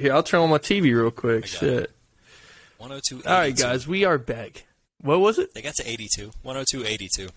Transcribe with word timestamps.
Here, 0.00 0.12
I'll 0.12 0.22
turn 0.22 0.40
on 0.40 0.50
my 0.50 0.58
TV 0.58 0.94
real 0.94 1.10
quick. 1.10 1.46
Shit. 1.46 1.90
102. 2.78 3.28
All 3.28 3.38
right, 3.38 3.56
guys, 3.56 3.88
we 3.88 4.04
are 4.04 4.18
back. 4.18 4.66
What 5.00 5.20
was 5.20 5.38
it? 5.38 5.54
They 5.54 5.62
got 5.62 5.74
to 5.76 5.88
82. 5.88 6.32
102, 6.42 6.84
82. 6.86 7.28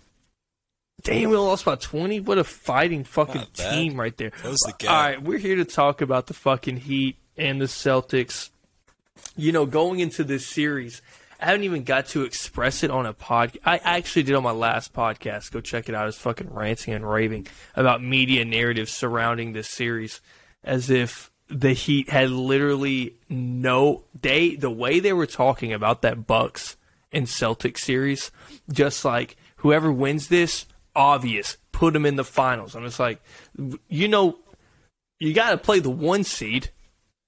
Damn, 1.04 1.30
we 1.32 1.38
lost 1.38 1.66
by 1.66 1.76
20. 1.76 2.20
What 2.20 2.38
a 2.38 2.44
fighting 2.44 3.04
fucking 3.04 3.48
team 3.54 4.00
right 4.00 4.16
there. 4.18 4.32
That 4.44 4.50
was 4.52 4.60
the 4.60 4.72
All 4.72 4.78
gap. 4.78 4.90
right, 4.92 5.22
we're 5.22 5.40
here 5.40 5.56
to 5.56 5.66
talk 5.66 6.02
about 6.02 6.28
the 6.28 6.34
fucking 6.36 6.78
Heat 6.78 7.18
and 7.38 7.60
the 7.60 7.66
Celtics. 7.66 8.52
You 9.36 9.52
know, 9.52 9.66
going 9.66 10.00
into 10.00 10.24
this 10.24 10.46
series, 10.46 11.02
I 11.40 11.46
haven't 11.46 11.64
even 11.64 11.84
got 11.84 12.06
to 12.08 12.24
express 12.24 12.84
it 12.84 12.92
on 12.92 13.08
a 13.08 13.14
pod. 13.14 13.58
I 13.66 13.78
actually 13.78 14.24
did 14.24 14.36
on 14.36 14.44
my 14.44 14.52
last 14.52 14.94
podcast. 14.94 15.52
Go 15.52 15.60
check 15.60 15.90
it 15.90 15.96
out. 15.96 16.04
I 16.04 16.06
was 16.06 16.18
fucking 16.18 16.54
ranting 16.54 16.94
and 16.94 17.10
raving 17.10 17.48
about 17.76 18.04
media 18.04 18.46
narratives 18.46 18.92
surrounding 18.92 19.54
this 19.54 19.70
series, 19.70 20.22
as 20.64 20.92
if 20.92 21.31
the 21.52 21.74
Heat 21.74 22.10
had 22.10 22.30
literally 22.30 23.16
no 23.30 24.04
they 24.20 24.56
the 24.56 24.70
way 24.72 25.00
they 25.00 25.14
were 25.14 25.26
talking 25.26 25.74
about 25.74 26.02
that 26.02 26.26
Bucks 26.28 26.78
and 27.12 27.28
Celtics 27.28 27.80
series, 27.80 28.32
just 28.72 29.04
like 29.06 29.36
whoever 29.58 29.92
wins 29.92 30.28
this, 30.30 30.66
obvious, 30.96 31.58
put 31.72 31.94
them 31.94 32.06
in 32.06 32.16
the 32.16 32.24
finals. 32.24 32.76
I'm 32.76 32.84
just 32.86 33.00
like, 33.00 33.22
you 33.90 34.08
know, 34.08 34.40
you 35.20 35.34
got 35.34 35.52
to 35.52 35.58
play 35.58 35.80
the 35.80 35.90
one 35.90 36.24
seed. 36.24 36.70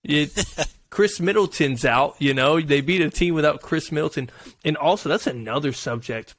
It, 0.04 0.32
Khris 0.90 1.20
Middleton's 1.20 1.86
out. 1.86 2.16
You 2.20 2.34
know, 2.34 2.62
they 2.62 2.82
beat 2.82 3.02
a 3.02 3.10
team 3.10 3.34
without 3.36 3.62
Khris 3.62 3.92
Middleton, 3.92 4.30
and 4.64 4.78
also 4.78 5.10
that's 5.10 5.28
another 5.28 5.74
subject. 5.74 6.36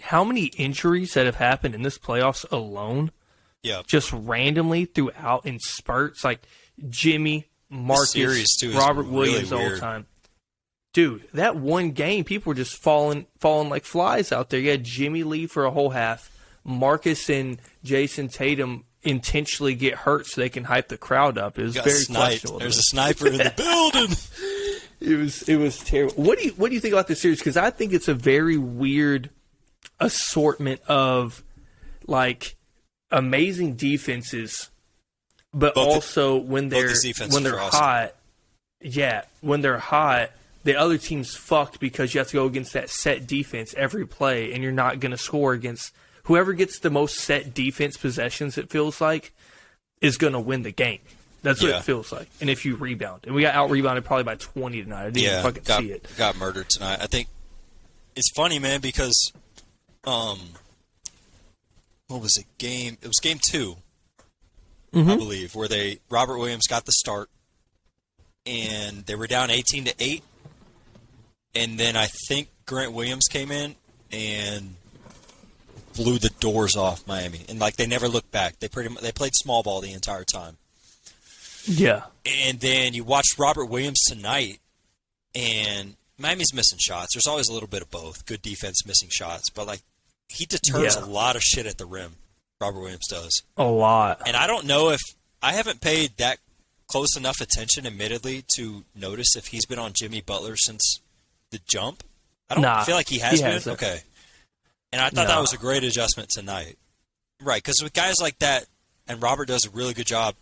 How 0.00 0.24
many 0.24 0.46
injuries 0.56 1.14
that 1.14 1.26
have 1.26 1.36
happened 1.36 1.74
in 1.74 1.82
this 1.82 1.98
playoffs 1.98 2.44
alone, 2.52 3.10
Yeah. 3.62 3.82
just 3.86 4.12
randomly 4.12 4.84
throughout 4.84 5.46
in 5.46 5.58
spurts, 5.58 6.22
like 6.24 6.42
Jimmy, 6.88 7.46
Marcus, 7.68 8.62
Robert 8.74 9.02
really 9.02 9.14
Williams 9.14 9.52
all 9.52 9.58
the 9.60 9.64
weird. 9.66 9.80
time. 9.80 10.06
Dude, 10.92 11.28
that 11.34 11.56
one 11.56 11.90
game, 11.90 12.24
people 12.24 12.50
were 12.50 12.54
just 12.54 12.76
falling, 12.76 13.26
falling 13.38 13.68
like 13.68 13.84
flies 13.84 14.32
out 14.32 14.48
there. 14.50 14.60
You 14.60 14.70
had 14.70 14.84
Jimmy 14.84 15.24
Lee 15.24 15.46
for 15.46 15.64
a 15.64 15.70
whole 15.70 15.90
half. 15.90 16.30
Marcus 16.64 17.28
and 17.28 17.58
Jayson 17.84 18.28
Tatum 18.28 18.84
intentionally 19.02 19.74
get 19.74 19.94
hurt 19.94 20.26
so 20.26 20.40
they 20.40 20.48
can 20.48 20.64
hype 20.64 20.88
the 20.88 20.96
crowd 20.96 21.38
up. 21.38 21.58
It 21.58 21.62
was 21.62 21.74
very 21.76 21.90
sniped. 21.90 22.24
questionable. 22.24 22.58
There's 22.60 22.78
a 22.78 22.82
sniper 22.82 23.28
in 23.28 23.36
the 23.36 23.52
building. 23.56 24.16
It 24.98 25.16
was 25.16 25.42
it 25.48 25.56
was 25.56 25.78
terrible. 25.78 26.14
What 26.24 26.38
do 26.38 26.46
you 26.46 26.50
what 26.52 26.68
do 26.70 26.74
you 26.74 26.80
think 26.80 26.92
about 26.94 27.06
this 27.06 27.20
series? 27.20 27.38
Because 27.38 27.56
I 27.56 27.70
think 27.70 27.92
it's 27.92 28.08
a 28.08 28.14
very 28.14 28.56
weird 28.56 29.30
assortment 30.00 30.80
of 30.88 31.44
like 32.06 32.56
amazing 33.10 33.74
defenses, 33.76 34.70
but 35.56 35.74
Both 35.74 35.86
the- 35.88 35.94
also 35.94 36.36
when 36.36 36.68
they're 36.68 36.92
when 37.30 37.42
they're 37.42 37.58
awesome. 37.58 37.80
hot, 37.80 38.14
yeah, 38.80 39.22
when 39.40 39.62
they're 39.62 39.78
hot, 39.78 40.30
the 40.64 40.76
other 40.76 40.98
team's 40.98 41.34
fucked 41.34 41.80
because 41.80 42.12
you 42.14 42.18
have 42.18 42.28
to 42.28 42.34
go 42.34 42.44
against 42.46 42.74
that 42.74 42.90
set 42.90 43.26
defense 43.26 43.74
every 43.76 44.06
play, 44.06 44.52
and 44.52 44.62
you're 44.62 44.70
not 44.72 45.00
going 45.00 45.12
to 45.12 45.18
score 45.18 45.52
against 45.54 45.92
whoever 46.24 46.52
gets 46.52 46.78
the 46.80 46.90
most 46.90 47.16
set 47.16 47.54
defense 47.54 47.96
possessions. 47.96 48.58
It 48.58 48.70
feels 48.70 49.00
like 49.00 49.32
is 50.02 50.18
going 50.18 50.34
to 50.34 50.40
win 50.40 50.62
the 50.62 50.72
game. 50.72 51.00
That's 51.42 51.62
what 51.62 51.70
Yeah. 51.70 51.78
it 51.78 51.84
feels 51.84 52.12
like. 52.12 52.28
And 52.40 52.50
if 52.50 52.64
you 52.66 52.76
rebound, 52.76 53.22
and 53.24 53.34
we 53.34 53.42
got 53.42 53.54
out 53.54 53.70
rebounded 53.70 54.04
probably 54.04 54.24
by 54.24 54.34
twenty 54.34 54.82
tonight. 54.82 55.02
I 55.06 55.10
didn't 55.10 55.18
yeah, 55.22 55.42
fucking 55.42 55.62
got, 55.64 55.80
see 55.80 55.92
it. 55.92 56.06
got 56.18 56.36
murdered 56.36 56.68
tonight. 56.68 56.98
I 57.00 57.06
think 57.06 57.28
it's 58.14 58.30
funny, 58.36 58.58
man, 58.58 58.80
because 58.80 59.32
um, 60.04 60.38
what 62.08 62.20
was 62.20 62.36
it? 62.36 62.44
Game. 62.58 62.98
It 63.00 63.06
was 63.06 63.18
game 63.22 63.38
2 63.40 63.76
Mm-hmm. 64.96 65.10
I 65.10 65.16
believe, 65.16 65.54
where 65.54 65.68
they 65.68 65.98
Robert 66.08 66.38
Williams 66.38 66.66
got 66.66 66.86
the 66.86 66.92
start, 66.92 67.28
and 68.46 69.04
they 69.06 69.14
were 69.14 69.26
down 69.26 69.50
eighteen 69.50 69.84
to 69.84 69.94
eight, 70.00 70.22
and 71.54 71.78
then 71.78 71.96
I 71.96 72.06
think 72.28 72.48
Grant 72.64 72.92
Williams 72.92 73.26
came 73.30 73.50
in 73.50 73.74
and 74.10 74.76
blew 75.94 76.18
the 76.18 76.30
doors 76.40 76.76
off 76.76 77.06
Miami, 77.06 77.40
and 77.48 77.58
like 77.58 77.76
they 77.76 77.86
never 77.86 78.08
looked 78.08 78.30
back. 78.30 78.58
They 78.58 78.68
pretty 78.68 78.94
they 79.02 79.12
played 79.12 79.34
small 79.34 79.62
ball 79.62 79.80
the 79.80 79.92
entire 79.92 80.24
time. 80.24 80.56
Yeah, 81.68 82.02
And 82.24 82.60
then 82.60 82.94
you 82.94 83.02
watched 83.02 83.36
Robert 83.40 83.64
Williams 83.66 84.00
tonight, 84.06 84.60
and 85.34 85.96
Miami's 86.16 86.54
missing 86.54 86.78
shots. 86.80 87.12
There's 87.12 87.26
always 87.26 87.48
a 87.48 87.52
little 87.52 87.68
bit 87.68 87.82
of 87.82 87.90
both. 87.90 88.24
Good 88.24 88.40
defense, 88.40 88.86
missing 88.86 89.08
shots, 89.10 89.50
but 89.50 89.66
like 89.66 89.80
he 90.28 90.46
deters 90.46 90.94
Yeah. 90.96 91.04
a 91.04 91.06
lot 91.06 91.34
of 91.34 91.42
shit 91.42 91.66
at 91.66 91.76
the 91.76 91.84
rim. 91.86 92.12
Robert 92.60 92.80
Williams 92.80 93.06
does, 93.08 93.42
a 93.56 93.64
lot. 93.64 94.22
and 94.26 94.36
I 94.36 94.46
don't 94.46 94.64
know 94.66 94.90
if 94.90 95.00
I 95.42 95.52
haven't 95.52 95.80
paid 95.80 96.16
that 96.16 96.38
close 96.88 97.16
enough 97.16 97.40
attention, 97.40 97.86
admittedly, 97.86 98.44
to 98.56 98.84
notice 98.94 99.36
if 99.36 99.48
he's 99.48 99.66
been 99.66 99.78
on 99.78 99.92
Jimmy 99.92 100.20
Butler 100.20 100.56
since 100.56 101.00
the 101.50 101.60
jump. 101.68 102.02
I 102.48 102.54
don't 102.54 102.62
Nah, 102.62 102.84
feel 102.84 102.94
like 102.96 103.08
he 103.08 103.18
has 103.18 103.34
he 103.38 103.42
been. 103.44 103.52
hasn't. 103.52 103.74
Okay, 103.74 104.00
and 104.92 105.00
I 105.02 105.10
thought 105.10 105.26
that 105.28 105.40
was 105.40 105.52
a 105.52 105.58
great 105.58 105.84
adjustment 105.84 106.30
tonight. 106.30 106.78
Right, 107.42 107.62
because 107.62 107.80
with 107.82 107.92
guys 107.92 108.14
like 108.20 108.38
that, 108.38 108.66
and 109.06 109.20
Robert 109.22 109.46
does 109.48 109.66
a 109.66 109.70
really 109.70 109.92
good 109.92 110.06
job, 110.06 110.34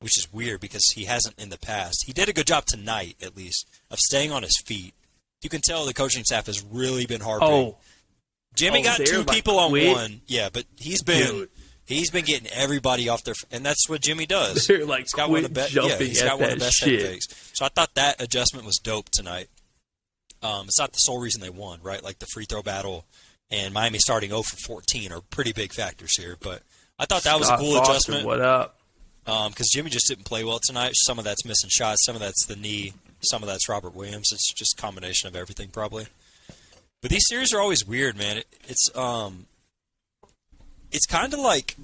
which 0.00 0.16
is 0.16 0.32
weird 0.32 0.60
because 0.60 0.84
he 0.94 1.04
hasn't 1.04 1.38
in 1.38 1.50
the 1.50 1.58
past. 1.58 2.04
He 2.06 2.12
did 2.12 2.28
a 2.28 2.32
good 2.32 2.46
job 2.46 2.64
tonight, 2.66 3.16
at 3.22 3.36
least, 3.36 3.68
of 3.90 3.98
staying 3.98 4.32
on 4.32 4.42
his 4.42 4.58
feet. 4.64 4.94
You 5.42 5.50
can 5.50 5.60
tell 5.60 5.84
the 5.84 5.92
coaching 5.92 6.24
staff 6.24 6.46
has 6.46 6.62
really 6.64 7.04
been 7.06 7.20
harping. 7.20 7.48
Oh, 7.48 7.76
Jimmy 8.56 8.80
oh, 8.80 8.82
got 8.82 8.96
two 8.98 9.24
people 9.24 9.58
on 9.58 9.70
quit. 9.70 9.94
one, 9.94 10.20
yeah, 10.26 10.48
but 10.52 10.64
he's 10.76 11.02
been 11.02 11.30
Dude. 11.30 11.50
he's 11.86 12.10
been 12.10 12.24
getting 12.24 12.50
everybody 12.50 13.08
off 13.08 13.22
their, 13.22 13.34
and 13.52 13.64
that's 13.64 13.88
what 13.88 14.00
Jimmy 14.00 14.26
does. 14.26 14.66
They're 14.68 14.84
like, 14.84 15.02
he's 15.02 15.12
got 15.12 15.30
one 15.30 15.38
of 15.38 15.42
the 15.44 15.48
best, 15.50 15.74
yeah, 15.74 15.96
he's 15.98 16.22
got 16.22 16.40
one 16.40 16.50
of 16.50 16.58
the 16.58 16.64
best 16.64 16.82
head 16.82 17.00
fakes. 17.00 17.26
So 17.54 17.64
I 17.64 17.68
thought 17.68 17.94
that 17.94 18.20
adjustment 18.20 18.66
was 18.66 18.76
dope 18.82 19.10
tonight. 19.10 19.48
Um, 20.42 20.66
it's 20.66 20.78
not 20.78 20.92
the 20.92 20.98
sole 20.98 21.20
reason 21.20 21.40
they 21.40 21.50
won, 21.50 21.80
right? 21.82 22.02
Like 22.02 22.18
the 22.18 22.26
free 22.26 22.44
throw 22.44 22.62
battle 22.62 23.04
and 23.50 23.72
Miami 23.72 23.98
starting 23.98 24.30
0 24.30 24.42
for 24.42 24.56
14 24.66 25.12
are 25.12 25.20
pretty 25.30 25.52
big 25.52 25.72
factors 25.72 26.16
here, 26.18 26.36
but 26.40 26.62
I 26.98 27.06
thought 27.06 27.22
that 27.24 27.38
was 27.38 27.48
a 27.48 27.56
cool 27.56 27.74
Foster, 27.74 27.92
adjustment 27.92 28.26
What 28.26 28.40
up? 28.40 28.76
because 29.24 29.68
Jimmy 29.72 29.90
just 29.90 30.08
didn't 30.08 30.24
play 30.24 30.44
well 30.44 30.60
tonight. 30.64 30.92
Some 30.94 31.18
of 31.18 31.24
that's 31.24 31.44
missing 31.44 31.70
shots, 31.70 32.04
some 32.04 32.14
of 32.14 32.20
that's 32.20 32.46
the 32.46 32.56
knee, 32.56 32.92
some 33.20 33.42
of 33.42 33.48
that's 33.48 33.68
Robert 33.68 33.94
Williams. 33.94 34.28
It's 34.32 34.52
just 34.54 34.78
a 34.78 34.82
combination 34.82 35.28
of 35.28 35.36
everything, 35.36 35.68
probably. 35.68 36.06
But 37.06 37.12
these 37.12 37.28
series 37.28 37.54
are 37.54 37.60
always 37.60 37.86
weird, 37.86 38.18
man. 38.18 38.38
It, 38.38 38.46
it's 38.64 38.88
um, 38.96 39.46
it's 40.90 41.06
kind 41.06 41.32
of 41.32 41.38
like 41.38 41.76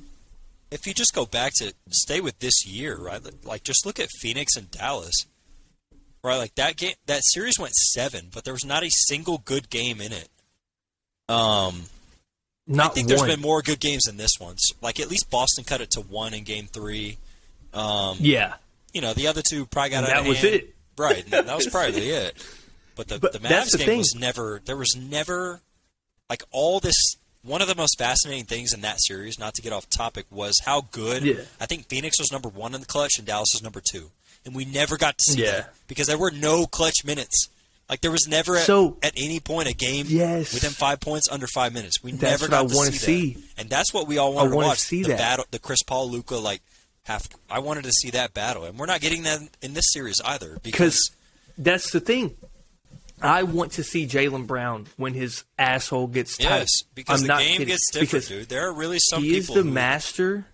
if 0.73 0.85
you 0.85 0.93
just 0.93 1.15
go 1.15 1.27
back 1.27 1.53
to 1.59 1.73
stay 1.91 2.21
with 2.21 2.41
this 2.41 2.67
year, 2.67 2.97
right? 2.99 3.21
Like 3.45 3.63
just 3.63 3.87
look 3.87 4.01
at 4.01 4.09
Phoenix 4.19 4.57
and 4.57 4.69
Dallas, 4.69 5.15
right? 6.25 6.39
Like 6.39 6.57
that 6.57 6.77
game, 6.77 6.95
that 7.07 7.21
series 7.23 7.55
went 7.57 7.73
seven, 7.73 8.31
but 8.35 8.43
there 8.43 8.53
was 8.53 8.65
not 8.65 8.83
a 8.83 8.91
single 8.91 9.39
good 9.39 9.71
game 9.71 10.01
in 10.01 10.11
it. 10.13 10.29
Um, 11.29 11.83
Not 12.67 12.91
I 12.91 12.95
think 12.95 13.07
one. 13.09 13.17
there's 13.17 13.31
been 13.37 13.41
more 13.41 13.63
good 13.63 13.79
games 13.79 14.03
than 14.07 14.17
this 14.17 14.41
one. 14.41 14.57
Like 14.81 14.99
at 14.99 15.09
least 15.09 15.31
Boston 15.31 15.63
cut 15.63 15.81
it 15.81 15.93
to 15.93 16.01
one 16.01 16.35
in 16.35 16.43
Game 16.43 16.67
Three. 16.67 17.19
Um, 17.73 18.17
yeah, 18.19 18.55
you 18.93 19.01
know, 19.01 19.13
the 19.15 19.29
other 19.29 19.43
two 19.49 19.67
probably 19.67 19.91
got 19.91 19.99
And 19.99 20.07
out 20.07 20.17
that 20.17 20.21
of 20.23 20.27
was 20.27 20.39
hand. 20.39 20.55
it. 20.57 20.75
Right, 20.99 21.25
that 21.31 21.47
was 21.55 21.69
probably 21.69 22.11
it. 22.11 22.45
But 22.97 23.09
the 23.09 23.19
But 23.19 23.33
the 23.33 23.39
Mavs 23.39 23.71
the 23.71 23.79
game 23.79 23.87
thing. 23.87 23.99
was 23.99 24.15
never. 24.15 24.61
There 24.65 24.77
was 24.77 24.95
never 24.97 25.61
like 26.31 26.43
all 26.51 26.81
this. 26.81 26.97
One 27.45 27.61
of 27.61 27.67
the 27.67 27.75
most 27.75 27.99
fascinating 27.99 28.45
things 28.45 28.73
in 28.73 28.83
that 28.83 28.99
series, 29.03 29.37
not 29.39 29.55
to 29.55 29.63
get 29.63 29.73
off 29.73 29.89
topic, 29.91 30.27
was 30.31 30.61
how 30.65 30.83
good. 30.93 31.25
Yeah. 31.25 31.35
I 31.61 31.67
think 31.67 31.89
Phoenix 31.89 32.19
was 32.21 32.31
number 32.31 32.49
one 32.49 32.73
in 32.75 32.81
the 32.81 32.87
clutch 32.87 33.15
and 33.19 33.27
Dallas 33.27 33.49
was 33.53 33.63
number 33.65 33.81
two, 33.85 34.11
and 34.45 34.55
we 34.55 34.65
never 34.65 34.97
got 34.97 35.19
to 35.19 35.33
see 35.33 35.43
Yeah. 35.43 35.51
that 35.51 35.75
because 35.89 36.07
there 36.07 36.19
were 36.19 36.31
no 36.31 36.67
clutch 36.67 37.05
minutes. 37.05 37.49
Like 37.91 38.01
there 38.01 38.13
was 38.13 38.29
never 38.29 38.57
at, 38.57 38.67
So- 38.67 38.97
at 39.03 39.13
any 39.17 39.41
point 39.41 39.69
a 39.69 39.75
game 39.75 40.07
Yes. 40.09 40.55
within 40.55 40.71
five 40.71 41.01
points 41.01 41.29
under 41.29 41.49
five 41.49 41.73
minutes. 41.73 42.01
We 42.03 42.13
never 42.13 42.47
got 42.47 42.67
I 42.67 42.69
to 42.69 42.75
see, 42.75 42.93
see. 42.93 43.33
that. 43.33 43.43
and 43.59 43.69
that's 43.71 43.93
what 43.93 44.07
we 44.07 44.19
all 44.19 44.33
wanted 44.33 44.51
to 44.51 44.57
wanna 44.57 44.69
watch. 44.69 44.79
see 44.79 45.03
the 45.03 45.09
that. 45.11 45.19
battle, 45.19 45.45
the 45.51 45.59
Chris 45.59 45.83
Paul 45.83 46.09
Luka 46.11 46.37
like 46.37 46.63
half. 47.03 47.29
I 47.51 47.59
wanted 47.59 47.83
to 47.85 47.93
see 47.93 48.11
that 48.11 48.33
battle, 48.35 48.65
and 48.65 48.79
we're 48.79 48.87
not 48.87 49.01
getting 49.01 49.25
that 49.25 49.41
in 49.61 49.75
this 49.75 49.87
series 49.93 50.21
either 50.25 50.61
because 50.63 51.11
that's 51.59 51.91
the 51.91 51.99
thing. 52.01 52.37
I 53.23 53.43
want 53.45 53.73
to 53.73 53.85
see 53.85 54.07
Jaylen 54.07 54.47
Brown 54.47 54.87
when 54.97 55.15
his 55.15 55.45
asshole 55.59 56.09
gets 56.09 56.37
tight. 56.37 56.45
Yes, 56.61 56.69
because 56.95 57.23
I'm 57.23 57.27
the 57.29 57.35
game 57.45 57.53
kidding. 57.53 57.67
gets 57.69 57.91
different, 57.91 58.11
Because 58.11 58.29
dude. 58.29 58.49
There 58.49 58.69
are 58.69 58.73
really 58.75 58.99
some 58.99 59.23
he 59.23 59.37
is 59.37 59.47
the 59.49 59.63
who, 59.63 59.65
master. 59.71 60.47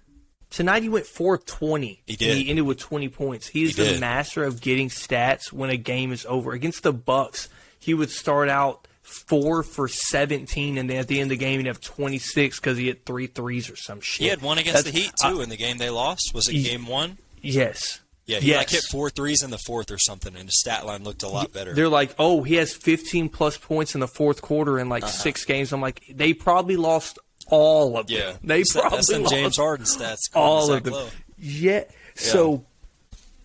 Tonight 0.51 0.83
he 0.83 0.89
went 0.89 1.07
four 1.07 1.37
twenty. 1.39 2.03
He 2.07 2.17
did. 2.17 2.37
He 2.37 2.49
ended 2.49 2.65
with 2.67 2.79
twenty 2.79 3.09
points. 3.09 3.49
He 3.49 3.65
is 3.65 3.77
He 3.77 3.83
the 3.83 3.89
did. 3.91 4.01
master 4.01 4.45
of 4.45 4.61
getting 4.61 4.89
stats 4.89 5.53
when 5.53 5.71
a 5.71 5.77
game 5.77 6.11
is 6.13 6.25
over. 6.27 6.53
Against 6.53 6.83
the 6.83 6.93
Bucks, 6.93 7.49
he 7.79 7.93
would 7.95 8.11
start 8.11 8.49
out 8.49 8.89
four 9.03 9.63
for 9.63 9.89
seventeen, 9.89 10.79
and 10.79 10.89
then 10.89 10.97
at 10.99 11.09
the 11.09 11.21
end 11.21 11.31
of 11.31 11.39
the 11.39 11.45
game 11.45 11.61
he'd 11.61 11.67
have 11.67 11.81
twenty 11.83 12.19
six 12.19 12.59
because 12.59 12.79
he 12.79 12.87
hit 12.87 13.05
three 13.05 13.27
threes 13.27 13.69
or 13.71 13.77
some 13.77 14.01
shit. 14.01 14.23
He 14.25 14.29
had 14.29 14.41
one 14.41 14.57
against 14.59 14.85
That's- 14.85 14.95
the 14.95 15.01
Heat 15.01 15.13
too 15.23 15.43
in 15.43 15.49
the 15.51 15.57
game 15.57 15.77
they 15.79 15.91
lost. 15.91 16.33
Was 16.35 16.49
it 16.49 16.53
He- 16.55 16.63
game 16.63 16.87
one? 16.87 17.19
Yes. 17.43 18.01
Yeah, 18.29 18.41
he 18.41 18.49
yes. 18.51 18.59
like 18.59 18.71
hit 18.71 18.85
four 18.91 19.09
threes 19.09 19.43
in 19.43 19.51
the 19.51 19.59
fourth 19.59 19.91
or 19.91 19.97
something, 19.97 20.37
and 20.37 20.45
his 20.45 20.61
stat 20.61 20.85
line 20.85 21.03
looked 21.03 21.23
a 21.23 21.29
lot 21.29 21.51
better. 21.51 21.73
They're 21.73 21.89
like, 21.89 22.15
oh, 22.19 22.43
he 22.43 22.57
has 22.57 22.75
15 22.75 23.31
plus 23.31 23.57
points 23.57 23.95
in 23.95 24.01
the 24.01 24.07
fourth 24.07 24.43
quarter 24.43 24.79
in 24.79 24.91
like 24.91 25.07
six 25.09 25.47
games. 25.47 25.73
I'm 25.73 25.81
like, 25.81 26.03
they 26.13 26.35
probably 26.35 26.77
lost 26.77 27.19
all 27.51 27.97
of 27.97 28.07
them. 28.07 28.17
Uh-huh. 28.19 28.31
yeah, 28.33 28.37
they 28.45 28.63
probably 28.71 28.97
that's 28.97 29.11
lost 29.11 29.33
James 29.33 29.57
Harden 29.57 29.87
stats. 29.87 30.19
all 30.35 30.71
of 30.71 30.85
them. 30.85 31.09
Yeah. 31.39 31.85
So 32.17 32.67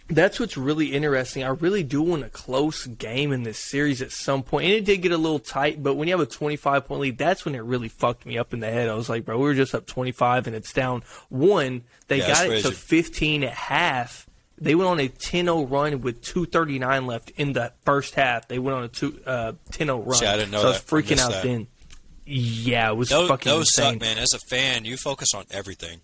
that's 0.09 0.39
what's 0.39 0.57
really 0.57 0.93
interesting. 0.93 1.43
I 1.43 1.49
really 1.49 1.83
do 1.83 2.01
want 2.01 2.23
a 2.25 2.29
close 2.29 2.85
game 2.85 3.31
in 3.31 3.43
this 3.43 3.57
series 3.57 4.01
at 4.01 4.11
some 4.11 4.41
point. 4.41 4.49
point, 4.49 4.65
and 4.65 4.73
it 4.73 4.85
did 4.85 5.01
get 5.01 5.11
a 5.13 5.17
little 5.17 5.39
tight. 5.39 5.81
But 5.81 5.95
when 5.95 6.09
you 6.09 6.13
have 6.13 6.27
a 6.27 6.29
25 6.29 6.85
point 6.85 7.01
lead, 7.01 7.17
that's 7.17 7.45
when 7.45 7.55
it 7.55 7.63
really 7.63 7.87
fucked 7.87 8.25
me 8.25 8.37
up 8.37 8.53
in 8.53 8.59
the 8.59 8.69
head. 8.69 8.89
I 8.89 8.95
was 8.95 9.07
like, 9.09 9.23
bro, 9.23 9.37
we 9.37 9.43
were 9.43 9.53
just 9.53 9.73
up 9.73 9.85
25, 9.85 10.47
and 10.47 10.55
it's 10.55 10.73
down 10.73 11.03
one. 11.29 11.83
They 12.09 12.17
Yeah, 12.17 12.27
got 12.27 12.45
it 12.47 12.61
to 12.63 12.67
crazy. 12.69 12.71
15 12.75 13.43
at 13.45 13.53
half. 13.53 14.27
They 14.57 14.75
went 14.75 14.89
on 14.89 14.99
a 14.99 15.09
10-0 15.09 15.69
run 15.69 16.01
with 16.01 16.21
2:39 16.21 17.05
left 17.07 17.31
in 17.31 17.53
the 17.53 17.73
first 17.85 18.15
half. 18.15 18.47
They 18.47 18.59
went 18.59 18.77
on 18.77 18.83
a 18.83 18.87
two, 18.87 19.19
uh, 19.25 19.53
10-0 19.71 20.05
run. 20.05 20.15
See, 20.15 20.25
I 20.25 20.35
didn't 20.37 20.51
know 20.51 20.61
so 20.61 20.67
I 20.67 20.69
was 20.71 20.81
that. 20.83 20.95
I 20.95 21.01
freaking 21.01 21.19
out 21.19 21.31
that. 21.31 21.43
then. 21.43 21.67
Yeah, 22.25 22.89
it 22.91 22.95
was 22.95 23.09
Those, 23.09 23.27
fucking 23.27 23.49
those 23.51 23.67
insane. 23.67 23.93
suck, 23.93 24.01
man. 24.01 24.17
As 24.17 24.31
a 24.33 24.39
fan, 24.39 24.85
you 24.85 24.95
focus 24.95 25.29
on 25.35 25.45
everything 25.51 25.99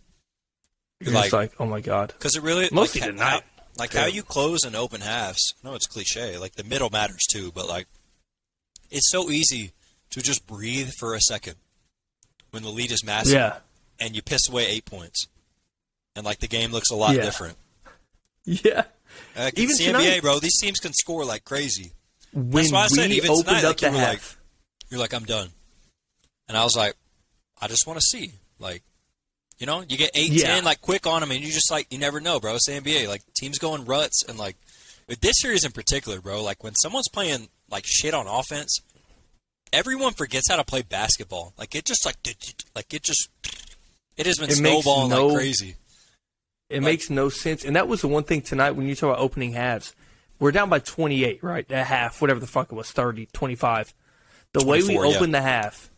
You're 0.99 1.13
Like- 1.13 1.31
like, 1.31 1.53
oh 1.61 1.65
my 1.65 1.79
god. 1.79 2.07
because 2.09 2.35
it 2.35 2.43
really 2.43 2.67
Mostly 2.73 2.99
like, 3.01 3.11
tonight. 3.11 3.29
How, 3.29 3.41
like 3.77 3.93
how 3.93 4.05
you 4.07 4.21
close 4.23 4.63
an 4.65 4.75
open 4.75 4.99
halves. 4.99 5.53
No, 5.63 5.75
it's 5.75 5.85
cliche. 5.87 6.37
Like 6.37 6.55
the 6.55 6.63
middle 6.65 6.89
matters 6.89 7.23
too, 7.29 7.53
but 7.53 7.67
like 7.69 7.87
it's 8.91 9.09
so 9.09 9.29
easy 9.29 9.71
to 10.09 10.21
just 10.21 10.45
breathe 10.45 10.89
for 10.99 11.13
a 11.13 11.21
second 11.21 11.55
when 12.51 12.63
the 12.63 12.69
lead 12.69 12.91
is 12.91 13.01
massive 13.05 13.33
Yeah, 13.33 13.59
and 13.99 14.13
you 14.15 14.21
piss 14.21 14.49
away 14.49 14.65
eight 14.67 14.83
points, 14.85 15.27
and 16.17 16.25
like 16.25 16.39
the 16.39 16.47
game 16.49 16.71
looks 16.73 16.89
a 16.89 16.95
lot 16.95 17.15
Yeah. 17.15 17.21
different. 17.21 17.55
yeah. 18.65 18.83
Uh, 19.35 19.43
like, 19.45 19.57
Even 19.59 19.75
the 19.77 19.83
tonight- 19.85 20.03
NBA, 20.03 20.21
bro. 20.21 20.39
These 20.39 20.59
teams 20.59 20.79
can 20.79 20.93
score 20.93 21.25
like 21.25 21.43
crazy. 21.43 21.91
When 22.33 22.67
why 22.69 22.83
I 22.83 22.87
said 22.87 23.11
even 23.11 23.29
opened 23.31 23.45
tonight, 23.47 23.63
up 23.63 23.69
like, 23.69 23.81
you 23.81 23.91
were 23.91 23.97
half, 23.97 24.09
like- 24.13 24.91
You're 24.91 24.99
like, 24.99 25.13
I'm 25.13 25.25
done, 25.25 25.49
and 26.47 26.57
I 26.57 26.63
was 26.63 26.75
like, 26.75 26.93
I 27.61 27.67
just 27.67 27.85
want 27.87 27.99
to 27.99 28.05
see, 28.05 28.33
like, 28.59 28.83
you 29.57 29.65
know, 29.65 29.81
you 29.87 29.97
get 29.97 30.11
eight, 30.13 30.31
Yeah. 30.31 30.45
ten, 30.55 30.63
like 30.63 30.79
quick 30.81 31.05
on 31.07 31.21
them, 31.21 31.31
and 31.31 31.41
you 31.41 31.51
just 31.51 31.69
like, 31.71 31.87
you 31.91 31.97
never 31.97 32.19
know, 32.21 32.39
bro. 32.39 32.55
It's 32.55 32.65
the 32.67 32.73
NBA, 32.73 33.07
like 33.07 33.21
teams 33.37 33.57
go 33.59 33.75
in 33.75 33.85
ruts, 33.85 34.23
and 34.27 34.37
like 34.37 34.55
with 35.07 35.19
this 35.21 35.35
series 35.39 35.65
in 35.65 35.71
particular, 35.71 36.21
bro. 36.21 36.41
Like 36.43 36.63
when 36.63 36.75
someone's 36.75 37.09
playing 37.11 37.49
like 37.69 37.83
shit 37.85 38.13
on 38.13 38.25
offense, 38.27 38.79
everyone 39.73 40.13
forgets 40.13 40.49
how 40.49 40.55
to 40.55 40.63
play 40.63 40.81
basketball. 40.81 41.53
Like 41.57 41.75
it 41.75 41.85
just 41.85 42.05
like, 42.05 42.15
like 42.75 42.93
it 42.93 43.03
just, 43.03 43.27
it 44.17 44.25
has 44.25 44.37
been 44.37 44.49
It 44.49 44.55
snowballing 44.55 45.09
no- 45.09 45.27
like 45.27 45.37
crazy. 45.37 45.75
It 46.69 46.81
makes 46.81 47.09
no 47.09 47.29
sense. 47.29 47.65
And 47.65 47.75
that 47.75 47.87
was 47.87 48.01
the 48.01 48.07
one 48.07 48.23
thing 48.23 48.41
tonight 48.41 48.71
when 48.71 48.87
you 48.87 48.95
talk 48.95 49.09
about 49.09 49.19
opening 49.19 49.53
halves. 49.53 49.95
We're 50.39 50.51
down 50.51 50.69
by 50.69 50.79
28, 50.79 51.43
right? 51.43 51.69
At 51.71 51.87
half, 51.87 52.21
whatever 52.21 52.39
the 52.39 52.47
fuck 52.47 52.71
it 52.71 52.75
was, 52.75 52.91
30, 52.91 53.27
25. 53.33 53.93
The 54.53 54.65
way 54.65 54.77
we 54.81 54.95
24, 54.95 55.05
yeah. 55.05 55.31
the 55.31 55.41
half, 55.41 55.89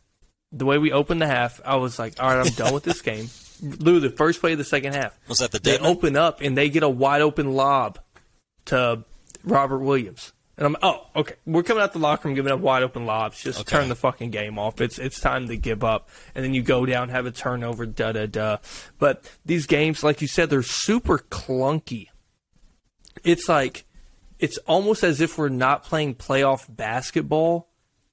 the 0.52 0.66
way 0.66 0.78
we 0.78 0.92
opened 0.92 1.22
the 1.22 1.28
half, 1.28 1.62
I 1.64 1.76
was 1.76 2.00
like, 2.00 2.22
all 2.22 2.36
right, 2.36 2.46
I'm 2.46 2.54
done 2.54 2.74
with 2.74 2.84
this 2.84 3.02
game. 3.04 3.30
Lou, 3.62 4.00
the 4.00 4.10
first 4.10 4.40
play 4.40 4.54
of 4.54 4.58
the 4.58 4.64
second 4.64 4.94
half. 4.94 5.18
Was 5.28 5.40
that 5.40 5.52
the 5.52 5.60
They 5.60 5.78
open 5.78 6.16
up 6.16 6.42
and 6.42 6.58
they 6.58 6.70
get 6.70 6.84
a 6.84 6.90
wide 6.90 7.22
open 7.22 7.54
lob 7.54 8.00
to 8.66 9.04
Robert 9.44 9.80
Williams. 9.80 10.34
And 10.62 10.68
I'm, 10.68 10.78
oh, 10.84 11.08
okay. 11.16 11.34
We're 11.48 11.64
coming 11.64 11.82
out 11.82 11.92
the 11.92 11.98
locker 11.98 12.28
room 12.28 12.36
giving 12.36 12.52
up 12.52 12.60
wide 12.60 12.84
open 12.84 13.08
lobs. 13.08 13.42
Just 13.42 13.62
Okay. 13.62 13.78
turn 13.78 13.90
the 13.90 13.96
fucking 13.96 14.30
game 14.30 14.60
off. 14.60 14.80
It's 14.80 15.00
it's 15.00 15.20
time 15.20 15.48
to 15.48 15.58
give 15.58 15.84
up. 15.84 16.08
And 16.36 16.46
then 16.46 16.54
you 16.54 16.62
go 16.62 16.86
down, 16.86 17.10
have 17.10 17.26
a 17.26 17.32
turnover, 17.32 17.88
da 17.88 18.12
da 18.12 18.28
da. 18.28 18.58
But 19.00 19.28
these 19.44 19.66
games, 19.66 20.04
like 20.04 20.22
you 20.22 20.28
said, 20.28 20.52
they're 20.52 20.62
super 20.62 21.18
clunky. 21.18 22.10
It's 23.24 23.50
like 23.50 23.86
it's 24.38 24.60
almost 24.68 25.04
as 25.04 25.20
if 25.20 25.36
we're 25.36 25.50
not 25.50 25.84
playing 25.84 26.14
playoff 26.14 26.66
basketball, 26.70 27.68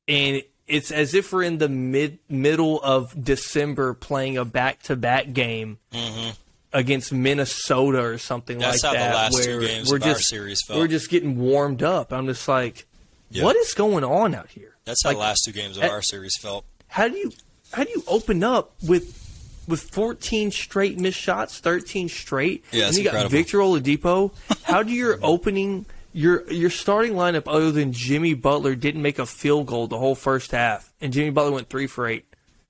and 0.09 0.41
it's 0.67 0.91
as 0.91 1.13
if 1.13 1.35
we're 1.35 1.43
in 1.43 1.59
the 1.59 1.69
mid 1.69 2.19
middle 2.31 2.81
of 2.81 3.23
December 3.23 3.93
playing 3.93 4.39
a 4.39 4.47
back 4.47 4.83
to 4.85 4.97
back 4.97 5.35
game 5.35 5.81
mm-hmm. 5.93 6.31
Against 6.73 7.13
Minnesota 7.13 8.03
or 8.03 8.19
something. 8.19 8.59
That's 8.59 8.83
like 8.83 8.89
how 8.97 9.05
the 9.05 9.11
that. 9.11 9.15
last 9.15 9.43
two 9.43 9.59
where 9.59 9.67
games 9.69 9.91
we're 9.91 9.97
of 9.97 10.03
our 10.03 10.09
just 10.11 10.29
series 10.29 10.61
felt. 10.67 10.79
we're 10.79 10.89
just 10.89 11.11
getting 11.11 11.39
warmed 11.39 11.83
up. 11.83 12.13
I'm 12.13 12.27
just 12.27 12.47
like, 12.49 12.87
Yeah. 13.31 13.45
what 13.45 13.57
is 13.57 13.75
going 13.75 14.05
on 14.05 14.35
out 14.35 14.49
here? 14.51 14.77
That's 14.85 15.03
how 15.03 15.11
like, 15.11 15.17
the 15.17 15.21
last 15.23 15.43
two 15.45 15.53
games 15.53 15.77
of 15.77 15.83
eh, 15.85 15.89
our 15.89 16.03
series 16.03 16.37
felt. 16.41 16.65
How 16.89 17.09
do 17.09 17.17
you 17.17 17.33
how 17.73 17.85
do 17.85 17.91
you 17.91 18.03
open 18.09 18.43
up 18.43 18.73
with 18.83 19.25
with 19.69 19.81
14 19.83 20.51
straight 20.51 20.99
missed 20.99 21.19
shots, 21.19 21.59
13 21.59 22.09
straight, 22.09 22.65
Yeah, 22.73 22.87
and 22.87 22.97
you 22.97 23.05
got. 23.05 23.31
Victor 23.31 23.59
Oladipo? 23.59 24.33
How 24.63 24.83
do 24.83 24.91
your 24.93 25.19
opening 25.23 25.85
your 26.15 26.51
your 26.51 26.71
starting 26.71 27.13
lineup 27.13 27.43
other 27.47 27.71
than 27.71 27.93
Jimmy 27.93 28.33
Butler 28.33 28.75
didn't 28.75 29.03
make 29.03 29.19
a 29.19 29.27
field 29.27 29.67
goal 29.67 29.87
the 29.87 29.99
whole 29.99 30.15
first 30.15 30.53
half, 30.53 30.91
and 31.03 31.13
Jimmy 31.13 31.29
Butler 31.31 31.53
went 31.53 31.69
three 31.69 31.87
for 31.87 32.07
eight. 32.07 32.25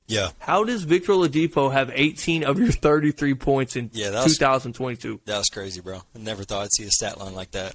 Yeah, 0.08 0.30
How 0.38 0.64
does 0.64 0.84
Victor 0.84 1.12
Oladipo 1.12 1.70
have 1.70 1.90
18 1.94 2.42
of 2.42 2.58
your 2.58 2.72
33 2.72 3.34
points 3.34 3.76
in 3.76 3.90
Yeah, 3.92 4.08
that 4.10 4.24
was- 4.24 4.38
2022? 4.38 5.20
that 5.26 5.36
was 5.38 5.48
crazy, 5.48 5.82
bro. 5.82 5.98
I 5.98 6.18
never 6.18 6.44
thought 6.44 6.62
I'd 6.64 6.72
see 6.72 6.84
a 6.84 6.90
stat 6.90 7.18
line 7.18 7.34
like 7.34 7.50
that. 7.50 7.74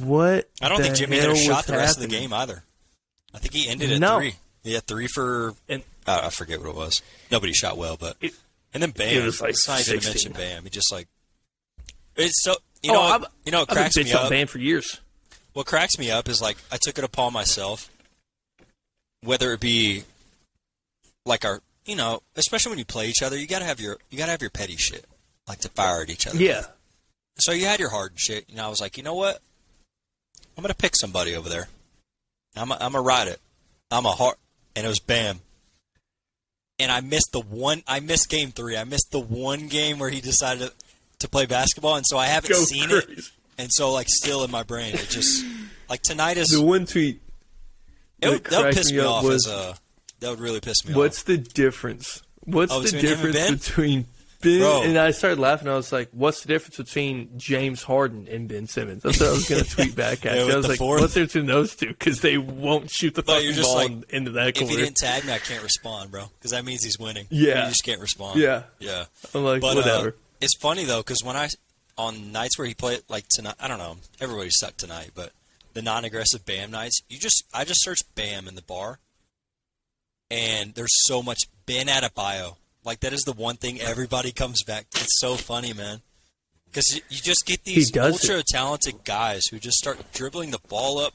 What? 0.00 0.48
I 0.62 0.68
don't 0.70 0.80
think 0.80 0.96
Jimmy 0.96 1.18
had 1.18 1.36
shot 1.36 1.66
the 1.66 1.74
rest 1.74 1.98
of 1.98 2.02
the 2.02 2.08
game 2.08 2.32
either. 2.32 2.64
I 3.34 3.38
think 3.38 3.52
he 3.52 3.68
ended 3.68 3.92
at 3.92 4.00
No. 4.00 4.18
three. 4.18 4.34
He 4.62 4.72
had 4.72 4.86
three 4.86 5.08
for 5.08 5.54
And 5.68 5.82
I 6.06 6.26
I 6.26 6.30
forget 6.30 6.58
what 6.60 6.70
it 6.70 6.74
was. 6.74 7.02
Nobody 7.30 7.52
shot 7.52 7.76
well, 7.76 7.96
but 7.98 8.16
It- 8.20 8.34
and 8.72 8.82
then 8.82 8.90
Bam. 8.92 9.16
it 9.18 9.24
was 9.24 9.40
like 9.42 9.50
it's 9.50 9.68
not 9.68 9.80
even 9.80 10.00
to 10.00 10.02
16. 10.02 10.32
mention 10.32 10.32
Bam. 10.32 10.64
He 10.64 10.70
just 10.70 10.90
like 10.90 11.06
it's 12.16 12.42
so 12.42 12.54
you 12.82 12.92
oh, 12.92 12.94
know 12.94 13.00
I've, 13.02 13.24
you 13.44 13.52
know 13.52 13.58
what 13.60 13.70
I've 13.70 13.74
been 13.76 13.82
cracks 13.84 13.96
me 13.96 14.12
up. 14.12 14.30
Bam 14.30 14.46
for 14.46 14.58
years. 14.58 15.00
What 15.52 15.66
cracks 15.66 15.98
me 15.98 16.10
up 16.10 16.28
is 16.30 16.40
like 16.40 16.56
I 16.72 16.78
took 16.80 16.96
it 16.96 17.04
upon 17.04 17.32
myself, 17.34 17.90
whether 19.20 19.52
it 19.52 19.60
be 19.60 20.04
like 21.26 21.44
our 21.44 21.60
you 21.86 21.96
know 21.96 22.22
especially 22.36 22.70
when 22.70 22.78
you 22.78 22.84
play 22.84 23.08
each 23.08 23.22
other, 23.22 23.36
you 23.38 23.46
gotta 23.46 23.64
have 23.64 23.80
your 23.80 23.98
you 24.10 24.18
gotta 24.18 24.30
have 24.32 24.40
your 24.40 24.50
petty 24.50 24.76
shit 24.76 25.04
like 25.48 25.58
to 25.60 25.68
fire 25.70 26.02
at 26.02 26.10
each 26.10 26.26
other. 26.26 26.38
Yeah. 26.38 26.62
So 27.38 27.52
you 27.52 27.66
had 27.66 27.80
your 27.80 27.90
hard 27.90 28.12
shit. 28.16 28.44
You 28.48 28.56
know, 28.56 28.66
I 28.66 28.68
was 28.68 28.80
like, 28.80 28.96
you 28.96 29.02
know 29.02 29.14
what? 29.14 29.40
I'm 30.56 30.62
gonna 30.62 30.74
pick 30.74 30.94
somebody 30.96 31.34
over 31.34 31.48
there. 31.48 31.68
I'm 32.56 32.70
a, 32.70 32.74
I'm 32.74 32.92
gonna 32.92 33.02
ride 33.02 33.28
it. 33.28 33.40
I'm 33.90 34.06
a 34.06 34.10
hard, 34.12 34.36
and 34.76 34.84
it 34.86 34.88
was 34.88 35.00
Bam. 35.00 35.40
And 36.78 36.90
I 36.90 37.00
missed 37.00 37.30
the 37.32 37.40
one. 37.40 37.82
I 37.86 38.00
missed 38.00 38.28
game 38.28 38.50
three. 38.50 38.76
I 38.76 38.84
missed 38.84 39.10
the 39.12 39.20
one 39.20 39.68
game 39.68 39.98
where 39.98 40.10
he 40.10 40.20
decided 40.20 40.68
to, 40.68 40.72
to 41.20 41.28
play 41.28 41.46
basketball, 41.46 41.96
and 41.96 42.04
so 42.06 42.18
I 42.18 42.26
haven't 42.26 42.50
Go 42.50 42.56
seen 42.56 42.90
it. 42.90 43.08
And 43.58 43.68
so, 43.70 43.92
like, 43.92 44.08
still 44.08 44.42
in 44.42 44.50
my 44.50 44.64
brain, 44.64 44.94
it 44.94 45.08
just 45.08 45.44
like 45.88 46.02
tonight 46.02 46.36
is. 46.36 46.48
The 46.48 46.62
one 46.62 46.86
tweet. 46.86 47.20
It 48.20 48.26
that 48.26 48.30
that 48.30 48.30
would 48.30 48.44
cracked 48.44 48.76
piss 48.76 48.90
me 48.90 48.98
me 48.98 49.04
off 49.04 49.24
was- 49.24 49.46
as 49.46 49.52
a. 49.52 49.78
That 50.24 50.30
would 50.30 50.40
really 50.40 50.60
piss 50.60 50.84
me 50.84 50.92
off. 50.92 50.96
What's 50.96 51.18
off. 51.20 51.24
the 51.26 51.38
difference? 51.38 52.22
What's 52.44 52.72
Oh, 52.72 52.80
the 52.80 52.98
difference 53.00 53.68
between 53.68 54.06
Ben 54.42 54.60
Bro. 54.60 54.82
and 54.82 54.98
I 54.98 55.10
started 55.12 55.38
laughing. 55.38 55.68
I 55.68 55.74
was 55.74 55.90
like, 55.92 56.08
"What's 56.12 56.42
the 56.42 56.48
difference 56.48 56.76
between 56.76 57.30
James 57.38 57.82
Harden 57.82 58.28
and 58.28 58.46
Ben 58.48 58.66
Simmons?" 58.66 59.02
That's 59.02 59.18
what 59.20 59.30
I 59.30 59.32
was 59.32 59.48
going 59.48 59.64
to 59.64 59.70
tweet 59.70 59.96
back 59.96 60.26
at. 60.26 60.36
Yeah, 60.36 60.44
you. 60.46 60.52
I 60.52 60.56
was 60.56 60.68
like, 60.68 60.78
fourth. 60.78 61.00
"What's 61.00 61.14
the 61.14 61.20
difference 61.20 61.32
between 61.32 61.46
those 61.46 61.76
two? 61.76 61.88
Because 61.88 62.20
they 62.20 62.36
won't 62.36 62.90
shoot 62.90 63.14
the 63.14 63.22
But 63.22 63.42
fucking 63.42 63.62
ball 63.62 63.74
like, 63.76 64.10
into 64.12 64.32
that 64.32 64.54
corner." 64.56 64.70
If 64.72 64.76
he 64.78 64.84
didn't 64.84 64.96
tag 64.96 65.24
me, 65.24 65.32
I 65.32 65.38
can't 65.38 65.62
respond, 65.62 66.10
bro, 66.10 66.24
because 66.38 66.50
that 66.50 66.64
means 66.64 66.82
he's 66.84 66.98
winning. 66.98 67.26
Yeah. 67.30 67.64
you 67.64 67.68
just 67.70 67.84
can't 67.84 68.00
respond. 68.02 68.38
Yeah. 68.40 68.64
yeah. 68.80 69.04
I'm 69.34 69.44
like, 69.44 69.60
But 69.62 69.72
uh, 69.76 69.80
whatever. 69.80 70.16
it's 70.42 70.56
funny 70.58 70.84
though 70.84 71.00
because 71.00 71.22
when 71.24 71.36
I 71.36 71.48
on 71.96 72.32
nights 72.32 72.58
where 72.58 72.66
he 72.66 72.74
played 72.74 73.00
like 73.08 73.24
tonight, 73.28 73.54
I 73.60 73.68
don't 73.68 73.78
know, 73.78 73.96
everybody 74.20 74.50
sucked 74.50 74.78
tonight, 74.78 75.12
but 75.14 75.32
the 75.72 75.80
non-aggressive 75.82 76.44
Bam 76.44 76.70
nights, 76.70 77.00
you 77.08 77.18
just 77.18 77.44
I 77.54 77.64
just 77.64 77.82
searched 77.82 78.14
Bam 78.14 78.46
in 78.46 78.56
the 78.56 78.62
bar, 78.62 78.98
and 80.30 80.74
there's 80.74 80.94
so 81.06 81.22
much 81.22 81.44
Ben 81.66 81.86
Adebayo. 81.86 82.56
Like 82.84 83.00
that 83.00 83.12
is 83.12 83.22
the 83.22 83.32
one 83.32 83.56
thing 83.56 83.80
everybody 83.80 84.32
comes 84.32 84.62
back. 84.62 84.90
to. 84.90 85.00
It's 85.00 85.18
so 85.20 85.36
funny, 85.36 85.72
man. 85.72 86.00
Because 86.66 86.96
you 87.08 87.18
just 87.22 87.46
get 87.46 87.64
these 87.64 87.96
ultra 87.96 88.42
talented 88.46 89.04
guys 89.04 89.42
who 89.50 89.58
just 89.58 89.78
start 89.78 90.12
dribbling 90.12 90.50
the 90.50 90.58
ball 90.68 90.98
up, 90.98 91.14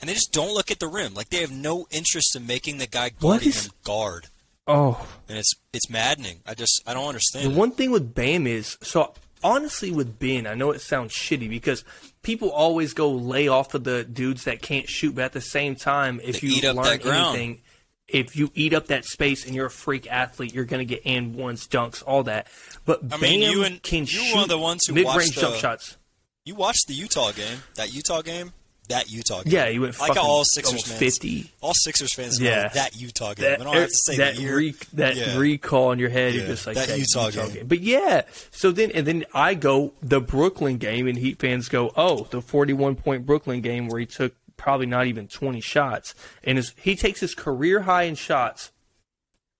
and 0.00 0.08
they 0.08 0.14
just 0.14 0.32
don't 0.32 0.54
look 0.54 0.70
at 0.70 0.78
the 0.80 0.88
rim. 0.88 1.14
Like 1.14 1.28
they 1.28 1.42
have 1.42 1.52
no 1.52 1.86
interest 1.90 2.34
in 2.34 2.46
making 2.46 2.78
the 2.78 2.86
guy 2.86 3.10
guarding 3.10 3.48
is- 3.48 3.64
them 3.66 3.74
guard, 3.84 4.28
oh, 4.66 5.06
and 5.28 5.36
it's 5.38 5.52
it's 5.72 5.90
maddening. 5.90 6.40
I 6.46 6.54
just 6.54 6.82
I 6.86 6.94
don't 6.94 7.06
understand. 7.08 7.44
The 7.46 7.50
it. 7.52 7.56
one 7.56 7.72
thing 7.72 7.90
with 7.90 8.14
Bam 8.14 8.46
is 8.46 8.78
so 8.82 9.12
honestly 9.44 9.90
with 9.90 10.18
Ben, 10.18 10.46
I 10.46 10.54
know 10.54 10.70
it 10.70 10.80
sounds 10.80 11.12
shitty 11.12 11.48
because 11.50 11.84
people 12.22 12.50
always 12.50 12.94
go 12.94 13.10
lay 13.12 13.48
off 13.48 13.74
of 13.74 13.84
the 13.84 14.02
dudes 14.02 14.44
that 14.44 14.62
can't 14.62 14.88
shoot, 14.88 15.14
but 15.14 15.24
at 15.24 15.32
the 15.34 15.40
same 15.42 15.76
time, 15.76 16.20
if 16.24 16.40
They 16.40 16.48
you 16.48 16.72
learn 16.72 17.00
anything, 17.02 17.60
if 18.08 18.36
you 18.36 18.50
eat 18.54 18.72
up 18.72 18.86
that 18.86 19.04
space 19.04 19.46
and 19.46 19.54
you're 19.54 19.66
a 19.66 19.70
freak 19.70 20.10
athlete, 20.10 20.54
you're 20.54 20.64
going 20.64 20.86
to 20.86 20.94
get 20.94 21.02
and 21.04 21.34
ones, 21.34 21.66
dunks, 21.66 22.02
all 22.06 22.22
that. 22.24 22.46
But 22.84 23.00
I 23.04 23.06
Bam 23.08 23.20
mean, 23.20 23.42
you 23.42 23.64
and- 23.64 23.82
can 23.82 24.06
you 24.06 24.20
were 24.20 24.26
shoot 24.26 24.42
of 24.42 24.48
the 24.48 24.58
ones 24.58 24.82
who 24.86 24.94
mid-range 24.94 25.14
watched 25.14 25.32
jump 25.38 25.56
shots. 25.56 25.96
You 26.44 26.54
watched 26.54 26.86
the 26.86 26.94
Utah 26.94 27.32
game, 27.32 27.58
that 27.74 27.92
Utah 27.92 28.22
game, 28.22 28.52
that 28.88 29.10
Utah 29.10 29.42
game. 29.42 29.52
Yeah, 29.52 29.66
you 29.68 29.80
went 29.80 29.98
like 29.98 30.16
all 30.16 30.44
Sixers 30.44 30.84
fans. 30.86 30.96
50. 31.00 31.50
All 31.60 31.72
Sixers 31.74 32.14
fans 32.14 32.40
Yeah. 32.40 32.68
that 32.68 32.94
Utah 32.94 33.34
game. 33.34 33.42
that, 33.50 33.60
I 33.60 33.64
don't 33.64 33.74
have 33.74 33.88
to 33.88 33.90
er, 33.90 34.12
say 34.12 34.16
that, 34.18 34.36
the 34.36 34.42
year. 34.42 34.56
re- 34.56 34.74
that 34.92 35.16
Yeah. 35.16 35.36
recall 35.36 35.90
in 35.90 35.98
your 35.98 36.08
head, 36.10 36.34
Yeah, 36.34 36.40
you're 36.42 36.48
just 36.50 36.68
like 36.68 36.76
that 36.76 36.86
that, 36.86 36.98
Utah 37.00 37.26
Utah, 37.26 37.46
game. 37.46 37.54
game. 37.54 37.66
But 37.66 37.80
yeah, 37.80 38.22
so 38.52 38.70
then 38.70 38.92
and 38.92 39.04
then 39.04 39.24
I 39.34 39.54
go 39.54 39.92
the 40.00 40.20
Brooklyn 40.20 40.78
game, 40.78 41.08
and 41.08 41.18
Heat 41.18 41.40
fans 41.40 41.68
go, 41.68 41.92
oh, 41.96 42.28
the 42.30 42.40
41 42.40 42.94
point 42.94 43.26
Brooklyn 43.26 43.60
game 43.60 43.88
where 43.88 43.98
he 43.98 44.06
took 44.06 44.32
probably 44.56 44.86
not 44.86 45.06
even 45.06 45.28
20 45.28 45.60
shots, 45.60 46.14
and 46.44 46.58
his, 46.58 46.74
he 46.80 46.96
takes 46.96 47.20
his 47.20 47.34
career 47.34 47.82
high 47.82 48.04
in 48.04 48.14
shots 48.14 48.70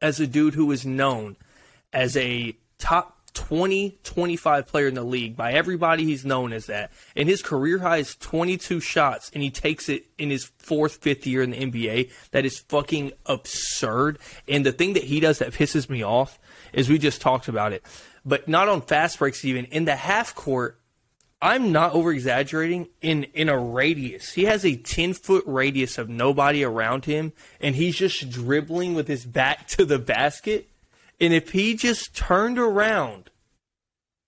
as 0.00 0.20
a 0.20 0.26
dude 0.26 0.54
who 0.54 0.70
is 0.72 0.84
known 0.84 1.36
as 1.92 2.16
a 2.16 2.56
top 2.78 3.16
20, 3.36 3.98
25 4.02 4.66
player 4.66 4.88
in 4.88 4.94
the 4.94 5.04
league. 5.04 5.36
By 5.36 5.52
everybody, 5.52 6.04
he's 6.04 6.24
known 6.24 6.54
as 6.54 6.66
that. 6.66 6.90
And 7.14 7.28
his 7.28 7.42
career 7.42 7.78
high 7.78 7.98
is 7.98 8.16
22 8.16 8.80
shots, 8.80 9.30
and 9.34 9.42
he 9.42 9.50
takes 9.50 9.88
it 9.90 10.06
in 10.18 10.30
his 10.30 10.50
fourth, 10.58 10.96
fifth 10.96 11.26
year 11.26 11.42
in 11.42 11.50
the 11.50 11.58
NBA. 11.58 12.10
That 12.30 12.46
is 12.46 12.58
fucking 12.60 13.12
absurd. 13.26 14.18
And 14.48 14.64
the 14.64 14.72
thing 14.72 14.94
that 14.94 15.04
he 15.04 15.20
does 15.20 15.38
that 15.40 15.52
pisses 15.52 15.90
me 15.90 16.02
off 16.02 16.38
is 16.72 16.88
we 16.88 16.98
just 16.98 17.20
talked 17.20 17.46
about 17.46 17.74
it, 17.74 17.84
but 18.24 18.48
not 18.48 18.68
on 18.68 18.80
fast 18.80 19.18
breaks 19.18 19.44
even. 19.44 19.66
In 19.66 19.84
the 19.84 19.96
half 19.96 20.34
court, 20.34 20.80
I'm 21.42 21.70
not 21.70 21.92
over 21.92 22.12
exaggerating. 22.12 22.88
In 23.02 23.24
in 23.34 23.48
a 23.48 23.58
radius, 23.58 24.32
he 24.32 24.44
has 24.44 24.64
a 24.64 24.76
ten 24.76 25.12
foot 25.12 25.44
radius 25.46 25.98
of 25.98 26.08
nobody 26.08 26.64
around 26.64 27.04
him, 27.04 27.32
and 27.60 27.76
he's 27.76 27.96
just 27.96 28.30
dribbling 28.30 28.94
with 28.94 29.06
his 29.08 29.26
back 29.26 29.68
to 29.68 29.84
the 29.84 29.98
basket. 29.98 30.68
And 31.20 31.32
if 31.32 31.52
he 31.52 31.74
just 31.74 32.14
turned 32.14 32.58
around, 32.58 33.30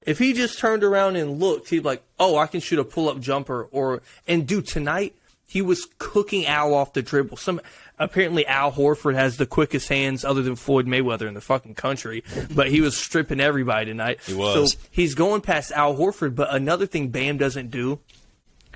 if 0.03 0.19
he 0.19 0.33
just 0.33 0.59
turned 0.59 0.85
around 0.85 1.17
and 1.17 1.41
looked, 1.41 1.71
he'd 1.71 1.81
be 1.81 1.85
like, 1.85 2.03
"Oh, 2.19 2.37
I 2.37 2.47
can 2.47 2.61
shoot 2.61 2.79
a 2.79 2.85
pull 2.85 3.09
up 3.09 3.21
jumper." 3.21 3.69
Or 3.71 4.03
and 4.27 4.47
dude, 4.47 4.67
tonight 4.67 5.15
he 5.47 5.63
was 5.63 5.89
cooking 5.99 6.47
Al 6.47 6.75
off 6.75 6.93
the 6.93 7.01
dribble. 7.01 7.39
Some 7.39 7.61
apparently 7.99 8.47
Al 8.47 8.73
Horford 8.73 9.15
has 9.15 9.37
the 9.37 9.47
quickest 9.47 9.89
hands 9.89 10.25
other 10.25 10.43
than 10.43 10.57
Floyd 10.57 10.87
Mayweather 10.87 11.27
in 11.27 11.35
the 11.35 11.41
fucking 11.41 11.75
country, 11.75 12.25
but 12.55 12.71
he 12.71 12.81
was 12.81 12.97
stripping 12.97 13.41
everybody 13.41 13.87
tonight. 13.87 14.21
He 14.25 14.35
was. 14.35 14.73
So 14.73 14.79
he's 14.91 15.15
going 15.15 15.41
past 15.41 15.73
Al 15.73 15.97
Horford, 15.97 16.35
but 16.35 16.55
another 16.55 16.87
thing 16.87 17.09
Bam 17.09 17.37
doesn't 17.37 17.71
do, 17.71 18.01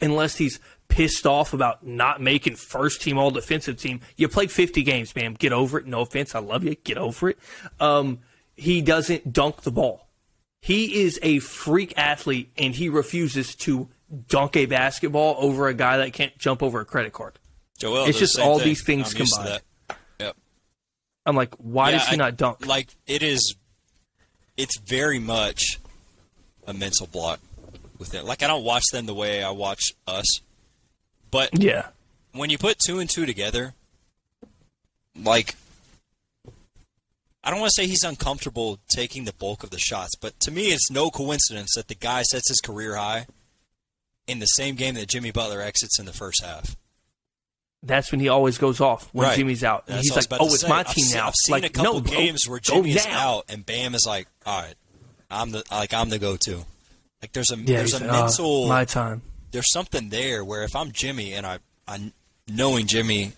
unless 0.01 0.37
he's 0.37 0.61
pissed 0.89 1.27
off 1.27 1.55
about 1.55 1.87
not 1.87 2.21
making 2.21 2.55
first 2.55 3.01
team 3.01 3.17
all 3.17 3.31
defensive 3.31 3.79
team. 3.79 4.01
You 4.17 4.29
played 4.29 4.51
50 4.51 4.83
games, 4.83 5.13
Bam. 5.13 5.35
Get 5.35 5.53
over 5.53 5.79
it. 5.79 5.87
No 5.87 6.01
offense. 6.03 6.35
I 6.35 6.41
love 6.41 6.65
you. 6.65 6.75
Get 6.75 6.99
over 6.99 7.31
it. 7.31 7.39
Um, 7.81 8.19
he 8.55 8.83
doesn't 8.83 9.33
dunk 9.33 9.63
the 9.63 9.73
ball. 9.73 10.09
He 10.61 11.03
is 11.03 11.19
a 11.23 11.39
freak 11.41 11.97
athlete 11.97 12.53
and 12.59 12.75
he 12.75 12.89
refuses 12.89 13.55
to 13.57 13.89
dunk 14.29 14.57
a 14.57 14.67
basketball 14.67 15.37
over 15.39 15.67
a 15.67 15.75
guy 15.75 15.97
that 15.97 16.13
can't 16.13 16.37
jump 16.39 16.63
over 16.63 16.81
a 16.81 16.85
credit 16.85 17.13
card. 17.13 17.39
Joel 17.79 18.07
It's 18.07 18.19
just 18.19 18.37
the 18.37 18.43
all 18.43 18.59
thing. 18.59 18.69
these 18.69 18.85
things 18.85 19.13
I'm 19.15 19.27
combined. 19.27 19.61
Yep. 20.21 20.37
I'm 21.27 21.37
like, 21.37 21.55
why 21.57 21.91
Yeah, 21.91 21.99
does 21.99 22.09
he 22.09 22.15
I- 22.15 22.17
not 22.17 22.37
dunk? 22.37 22.67
Like 22.67 22.89
it 23.07 23.23
is, 23.23 23.57
it's 24.57 24.79
very 24.79 25.19
much 25.19 25.79
a 26.67 26.73
mental 26.75 27.07
block 27.07 27.41
with 27.99 28.15
it. 28.15 28.25
Like 28.25 28.43
I 28.43 28.47
don't 28.47 28.65
watch 28.65 28.85
them 28.93 29.07
the 29.07 29.15
way 29.15 29.43
I 29.43 29.51
watch 29.51 29.93
us, 30.07 30.41
but 31.31 31.51
yeah. 31.61 31.89
when 32.33 32.51
you 32.51 32.59
put 32.59 32.79
two 32.79 32.99
and 33.01 33.09
two 33.11 33.27
together, 33.27 33.75
like 35.21 35.55
I 37.45 37.51
don't 37.51 37.59
want 37.59 37.73
to 37.75 37.83
say 37.83 37.89
he's 37.89 38.05
uncomfortable 38.05 38.79
taking 38.95 39.25
the 39.25 39.33
bulk 39.33 39.65
of 39.65 39.71
the 39.71 39.79
shots, 39.79 40.15
but 40.21 40.39
to 40.41 40.53
me, 40.53 40.67
it's 40.67 40.91
no 40.93 41.11
coincidence 41.11 41.73
that 41.75 41.89
the 41.89 41.97
guy 41.97 42.23
sets 42.23 42.49
his 42.49 42.61
career 42.61 42.95
high 42.95 43.27
in 44.29 44.39
the 44.39 44.47
same 44.47 44.77
game 44.77 44.95
that 44.95 45.09
Jimmy 45.09 45.33
Butler 45.33 45.61
exits 45.61 45.99
in 45.99 46.07
the 46.07 46.13
first 46.13 46.45
half. 46.45 46.77
That's 47.85 48.13
when 48.13 48.21
he 48.21 48.29
always 48.29 48.59
goes 48.59 48.81
off 48.81 49.09
when 49.13 49.27
Right. 49.27 49.37
Jimmy's 49.37 49.65
out. 49.65 49.87
That's 49.87 50.03
he's 50.03 50.11
what 50.13 50.17
I 50.17 50.19
was 50.19 50.31
like, 50.31 50.41
"Oh, 50.41 50.47
it's 50.47 50.61
say. 50.61 50.69
my 50.69 50.79
I've 50.81 50.95
team 50.95 51.05
seen- 51.05 51.17
now." 51.17 51.27
I've 51.29 51.35
seen 51.35 51.53
like, 51.53 51.65
a 51.65 51.69
couple 51.71 51.95
no, 51.95 52.01
games 52.01 52.49
where 52.49 52.59
go 52.61 52.75
Jimmy 52.77 52.93
is 52.93 53.07
out 53.07 53.45
and 53.49 53.67
Bam 53.67 53.95
is 53.97 54.05
like, 54.07 54.29
"All 54.47 54.61
right, 54.63 54.75
I'm 55.31 55.51
the 55.51 55.65
like 55.71 55.93
I'm 55.93 56.09
the 56.09 56.19
go-to." 56.21 56.65
Like 57.21 57.33
there's 57.33 57.51
a 57.51 57.57
Yeah, 57.57 57.79
there's 57.79 58.01
a 58.01 58.05
"Oh, 58.09 58.13
mental 58.23 58.69
my 58.69 58.85
time. 58.85 59.23
there's 59.51 59.71
something 59.73 60.11
there 60.11 60.45
where 60.45 60.63
if 60.63 60.77
I'm 60.77 60.93
Jimmy 60.93 61.33
and 61.35 61.45
I 61.45 61.59
I 61.89 62.13
knowing 62.49 62.87
Jimmy, 62.87 63.33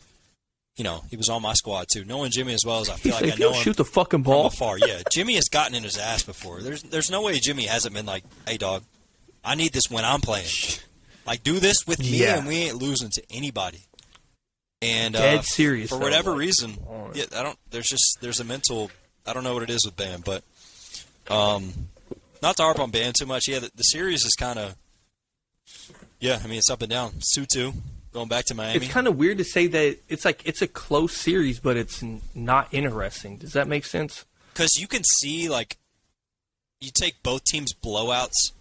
you 0.76 0.84
know, 0.84 1.04
he 1.10 1.16
was 1.16 1.30
on 1.30 1.40
my 1.40 1.54
squad 1.54 1.86
too. 1.90 2.04
Knowing 2.04 2.30
Jimmy 2.30 2.52
as 2.52 2.64
well 2.66 2.80
as 2.80 2.90
I 2.90 2.96
feel 2.96 3.12
He's 3.12 3.22
like 3.22 3.30
like, 3.30 3.40
I 3.40 3.44
know 3.44 3.52
him 3.52 3.62
shoot 3.62 3.76
the 3.78 3.84
fucking 3.86 4.22
ball, 4.24 4.50
far. 4.50 4.76
Yeah, 4.76 5.00
Jimmy 5.10 5.36
has 5.36 5.48
gotten 5.48 5.74
in 5.74 5.84
his 5.84 5.96
ass 5.96 6.22
before. 6.22 6.60
There's 6.60 6.82
there's 6.82 7.10
no 7.10 7.22
way 7.22 7.38
Jimmy 7.38 7.64
hasn't 7.64 7.94
been 7.94 8.04
like, 8.06 8.24
"Hey, 8.46 8.58
dog, 8.58 8.84
I 9.42 9.54
need 9.54 9.72
this 9.72 9.84
when 9.88 10.04
I'm 10.04 10.20
playing. 10.20 10.48
Like, 11.26 11.42
do 11.42 11.58
this 11.60 11.86
with 11.86 12.00
me, 12.00 12.18
Yeah. 12.18 12.36
and 12.36 12.46
we 12.46 12.56
ain't 12.56 12.76
losing 12.76 13.08
to 13.08 13.22
anybody." 13.30 13.80
And 14.84 15.16
uh, 15.16 15.20
Dead 15.20 15.44
serious, 15.44 15.90
for 15.90 15.96
though, 15.98 16.04
whatever 16.04 16.30
like, 16.30 16.40
reason. 16.40 16.76
on 16.86 17.10
it. 17.10 17.16
Yeah, 17.32 17.40
I 17.40 17.42
don't. 17.42 17.58
There's 17.70 17.86
just 17.86 18.18
there's 18.20 18.40
a 18.40 18.44
mental. 18.44 18.90
I 19.26 19.32
don't 19.32 19.44
know 19.44 19.54
what 19.54 19.62
it 19.62 19.70
is 19.70 19.84
with 19.84 19.96
Bam, 19.96 20.22
but 20.24 20.42
um, 21.30 21.72
not 22.42 22.56
to 22.58 22.62
harp 22.62 22.78
on 22.78 22.90
Bam 22.90 23.12
too 23.18 23.26
much. 23.26 23.48
Yeah, 23.48 23.60
the, 23.60 23.70
the 23.74 23.82
series 23.82 24.24
is 24.24 24.34
kind 24.34 24.58
of. 24.58 24.76
Yeah, 26.20 26.38
I 26.42 26.46
mean 26.46 26.58
it's 26.58 26.70
up 26.70 26.82
and 26.82 26.90
down. 26.90 27.12
It's 27.16 27.34
two 27.34 27.46
two 27.46 27.72
going 28.12 28.28
back 28.28 28.44
to 28.46 28.54
Miami. 28.54 28.84
it's 28.84 28.92
kind 28.92 29.08
of 29.08 29.16
weird 29.18 29.38
to 29.38 29.44
say 29.44 29.66
that 29.66 29.98
it's 30.08 30.24
like 30.24 30.42
it's 30.46 30.62
a 30.62 30.68
close 30.68 31.12
series, 31.14 31.60
but 31.60 31.76
it's 31.76 32.02
n- 32.02 32.20
not 32.34 32.68
interesting. 32.72 33.36
Does 33.38 33.52
that 33.54 33.66
make 33.68 33.84
sense? 33.84 34.24
because 34.52 34.76
you 34.76 34.86
can 34.86 35.02
see 35.02 35.48
like 35.48 35.76
you 36.80 36.90
take 36.94 37.22
both 37.22 37.42
teams 37.44 37.72
blowouts, 37.74 38.52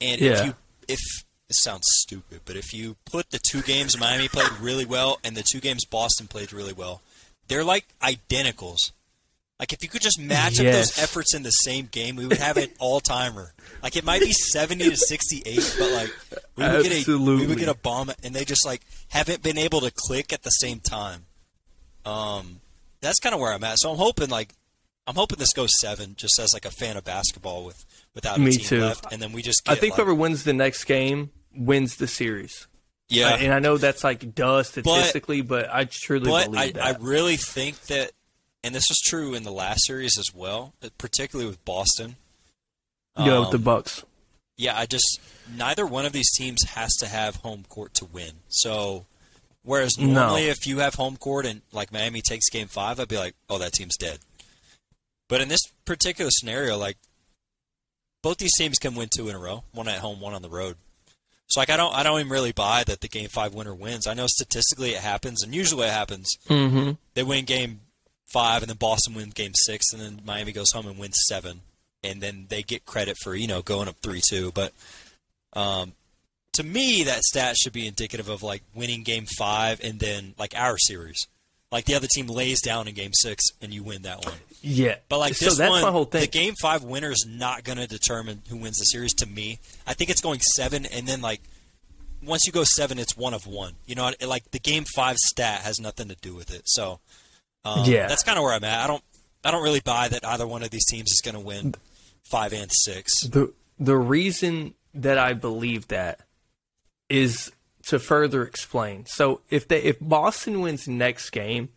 and 0.00 0.20
if 0.20 0.44
you 0.44 0.54
if 0.88 1.00
this 1.48 1.58
sounds 1.62 1.84
stupid, 2.00 2.40
but 2.44 2.56
if 2.56 2.72
you 2.74 2.96
put 3.04 3.30
the 3.30 3.38
two 3.38 3.62
games 3.62 3.98
Miami 3.98 4.28
played 4.28 4.50
really 4.60 4.84
well 4.84 5.18
and 5.24 5.36
the 5.36 5.42
two 5.42 5.60
games 5.60 5.84
Boston 5.84 6.26
played 6.26 6.52
really 6.52 6.74
well, 6.74 7.00
they're 7.48 7.64
like 7.64 7.86
identicals. 8.02 8.92
Like 9.58 9.72
if 9.72 9.82
you 9.82 9.88
could 9.88 10.02
just 10.02 10.20
match 10.20 10.60
up 10.60 10.66
those 10.66 10.98
efforts 10.98 11.34
in 11.34 11.42
the 11.42 11.50
same 11.50 11.88
game, 11.90 12.14
we 12.14 12.26
would 12.26 12.38
have 12.38 12.58
an 12.58 12.68
all 12.78 13.00
timer. 13.00 13.54
Like 13.82 13.96
it 13.96 14.04
might 14.04 14.20
be 14.20 14.32
seventy 14.32 14.88
to 14.88 14.96
sixty 14.96 15.42
eight, 15.46 15.74
but 15.78 15.90
like 15.90 16.14
we 16.54 16.68
would 16.68 16.82
get 16.84 17.08
a 17.08 17.18
we 17.18 17.46
would 17.46 17.58
get 17.58 17.68
a 17.68 17.74
bomb, 17.74 18.12
and 18.22 18.34
they 18.34 18.44
just 18.44 18.64
like 18.64 18.82
haven't 19.08 19.42
been 19.42 19.58
able 19.58 19.80
to 19.80 19.90
click 19.90 20.32
at 20.32 20.42
the 20.42 20.50
same 20.50 20.78
time. 20.78 21.24
Um, 22.04 22.60
that's 23.00 23.18
kind 23.18 23.34
of 23.34 23.40
where 23.40 23.52
I'm 23.52 23.64
at. 23.64 23.78
So 23.78 23.90
I'm 23.90 23.96
hoping 23.96 24.28
like 24.28 24.54
I'm 25.08 25.16
hoping 25.16 25.38
this 25.38 25.52
goes 25.52 25.70
seven, 25.80 26.14
just 26.16 26.38
as 26.38 26.50
like 26.54 26.64
a 26.64 26.70
fan 26.70 26.96
of 26.96 27.04
basketball 27.04 27.64
with 27.64 27.84
without 28.14 28.36
a 28.36 28.40
Me 28.40 28.52
team 28.52 28.64
too. 28.64 28.80
left, 28.82 29.10
and 29.10 29.20
then 29.20 29.32
we 29.32 29.42
just. 29.42 29.62
I 29.66 29.74
think 29.74 29.92
like, 29.92 29.96
whoever 29.96 30.14
wins 30.14 30.44
the 30.44 30.52
next 30.52 30.84
game 30.84 31.30
wins 31.54 31.96
the 31.96 32.06
series. 32.06 32.66
yeah, 33.08 33.34
Uh, 33.34 33.36
and 33.38 33.52
I 33.54 33.58
know 33.58 33.76
that's 33.78 34.04
like 34.04 34.34
duh 34.34 34.62
statistically, 34.62 35.40
but, 35.42 35.68
I 35.72 35.88
truly 35.90 36.30
but 36.30 36.50
believe 36.50 36.76
I, 36.78 36.90
I 36.90 36.96
really 37.00 37.36
think 37.36 37.80
that, 37.86 38.12
and 38.62 38.74
this 38.74 38.84
was 38.88 38.98
true 39.04 39.34
in 39.34 39.42
the 39.44 39.52
last 39.52 39.86
series 39.86 40.18
as 40.18 40.34
well, 40.34 40.74
particularly 40.98 41.48
with 41.48 41.64
Boston. 41.64 42.16
Go 43.16 43.40
with 43.40 43.50
the 43.50 43.56
Um, 43.58 43.62
Bucks. 43.62 44.04
Yeah, 44.56 44.76
I 44.76 44.86
just 44.86 45.20
neither 45.56 45.86
one 45.86 46.04
of 46.06 46.12
these 46.12 46.30
teams 46.36 46.62
has 46.70 46.92
to 46.96 47.06
have 47.08 47.36
home 47.36 47.64
court 47.68 47.94
to 47.94 48.04
win. 48.04 48.32
So, 48.48 49.06
whereas 49.62 49.96
No. 49.98 50.06
normally 50.06 50.46
if 50.48 50.66
you 50.66 50.78
have 50.80 50.94
home 50.96 51.16
court 51.16 51.46
and 51.46 51.62
like 51.72 51.92
Miami 51.92 52.20
takes 52.22 52.48
Game 52.50 52.66
Five, 52.68 52.98
I'd 53.00 53.08
be 53.08 53.16
like, 53.16 53.34
oh, 53.48 53.58
that 53.58 53.72
team's 53.72 53.96
dead. 53.96 54.18
But 55.28 55.40
in 55.40 55.48
this 55.48 55.60
particular 55.84 56.30
scenario, 56.32 56.76
like 56.76 56.96
both 58.22 58.38
these 58.38 58.56
teams 58.56 58.78
can 58.78 58.94
win 58.96 59.08
two 59.14 59.28
in 59.28 59.34
a 59.34 59.38
row, 59.38 59.62
one 59.72 59.86
at 59.88 59.98
home, 60.00 60.20
one 60.20 60.34
on 60.34 60.42
the 60.42 60.48
road. 60.50 60.76
So 61.48 61.60
like 61.60 61.70
I 61.70 61.76
don't 61.76 61.94
I 61.94 62.02
don't 62.02 62.20
even 62.20 62.30
really 62.30 62.52
buy 62.52 62.84
that 62.84 63.00
the 63.00 63.08
Game 63.08 63.28
Five 63.28 63.54
winner 63.54 63.74
wins. 63.74 64.06
I 64.06 64.14
know 64.14 64.26
statistically 64.26 64.90
it 64.90 65.00
happens, 65.00 65.42
and 65.42 65.54
usually 65.54 65.86
it 65.86 65.92
happens. 65.92 66.28
Mm-hmm. 66.48 66.92
They 67.14 67.22
win 67.22 67.46
Game 67.46 67.80
Five, 68.32 68.62
and 68.62 68.68
then 68.68 68.76
Boston 68.76 69.14
wins 69.14 69.32
Game 69.32 69.52
Six, 69.54 69.92
and 69.92 70.02
then 70.02 70.20
Miami 70.24 70.52
goes 70.52 70.72
home 70.72 70.86
and 70.86 70.98
wins 70.98 71.18
seven, 71.26 71.62
and 72.04 72.20
then 72.20 72.46
they 72.50 72.62
get 72.62 72.84
credit 72.84 73.16
for 73.22 73.34
you 73.34 73.46
know 73.46 73.62
going 73.62 73.88
up 73.88 73.96
three 74.02 74.20
two. 74.28 74.52
But 74.52 74.74
um, 75.54 75.92
to 76.52 76.62
me, 76.62 77.04
that 77.04 77.22
stat 77.22 77.56
should 77.56 77.72
be 77.72 77.86
indicative 77.86 78.28
of 78.28 78.42
like 78.42 78.62
winning 78.74 79.02
Game 79.02 79.26
Five, 79.38 79.80
and 79.82 79.98
then 80.00 80.34
like 80.38 80.54
our 80.54 80.76
series, 80.76 81.26
like 81.70 81.84
the 81.84 81.94
other 81.94 82.08
team 82.12 82.26
lays 82.26 82.60
down 82.62 82.88
in 82.88 82.94
Game 82.94 83.12
Six, 83.12 83.44
and 83.60 83.72
you 83.74 83.82
win 83.82 84.02
that 84.02 84.24
one. 84.24 84.34
Yeah, 84.62 84.96
But 85.08 85.18
like 85.18 85.34
so 85.34 85.44
this 85.46 85.58
that's 85.58 85.70
one, 85.70 85.82
my 85.82 85.90
whole 85.90 86.04
thing. 86.04 86.22
the 86.22 86.26
Game 86.26 86.54
Five 86.60 86.82
winner 86.82 87.10
is 87.10 87.26
not 87.28 87.62
going 87.64 87.78
to 87.78 87.86
determine 87.86 88.42
who 88.48 88.56
wins 88.56 88.78
the 88.78 88.84
series. 88.84 89.14
To 89.14 89.26
me, 89.26 89.58
I 89.86 89.94
think 89.94 90.10
it's 90.10 90.20
going 90.20 90.40
seven, 90.40 90.86
and 90.86 91.06
then 91.06 91.20
like 91.20 91.40
once 92.24 92.42
you 92.46 92.52
go 92.52 92.64
seven, 92.64 92.98
it's 92.98 93.16
one 93.16 93.34
of 93.34 93.46
one. 93.46 93.74
You 93.86 93.94
know, 93.94 94.10
like 94.26 94.50
the 94.50 94.58
Game 94.58 94.84
Five 94.96 95.16
stat 95.18 95.60
has 95.60 95.78
nothing 95.78 96.08
to 96.08 96.16
do 96.20 96.34
with 96.34 96.52
it. 96.52 96.62
So 96.64 96.98
um, 97.64 97.84
Yeah. 97.84 98.08
that's 98.08 98.24
kind 98.24 98.38
of 98.38 98.44
where 98.44 98.54
I'm 98.54 98.64
at. 98.64 98.80
I 98.82 98.86
don't, 98.88 99.04
I 99.44 99.50
don't 99.52 99.62
really 99.62 99.80
buy 99.80 100.08
that 100.08 100.24
either 100.26 100.46
one 100.46 100.62
of 100.62 100.70
these 100.70 100.84
teams 100.86 101.10
is 101.12 101.20
going 101.24 101.34
to 101.36 101.40
win 101.40 101.74
five 102.30 102.52
and 102.52 102.70
six. 102.72 103.12
the 103.28 103.52
the 103.78 103.96
reason 103.96 104.74
that 104.94 105.18
I 105.18 105.34
believe 105.34 105.86
that 105.88 106.20
is 107.08 107.52
to 107.88 107.98
further 107.98 108.42
explain. 108.42 109.04
So 109.06 109.40
if 109.50 109.68
they 109.68 109.82
if 109.82 109.96
Boston 110.00 110.60
wins 110.60 110.88
next 110.88 111.30
game 111.30 111.68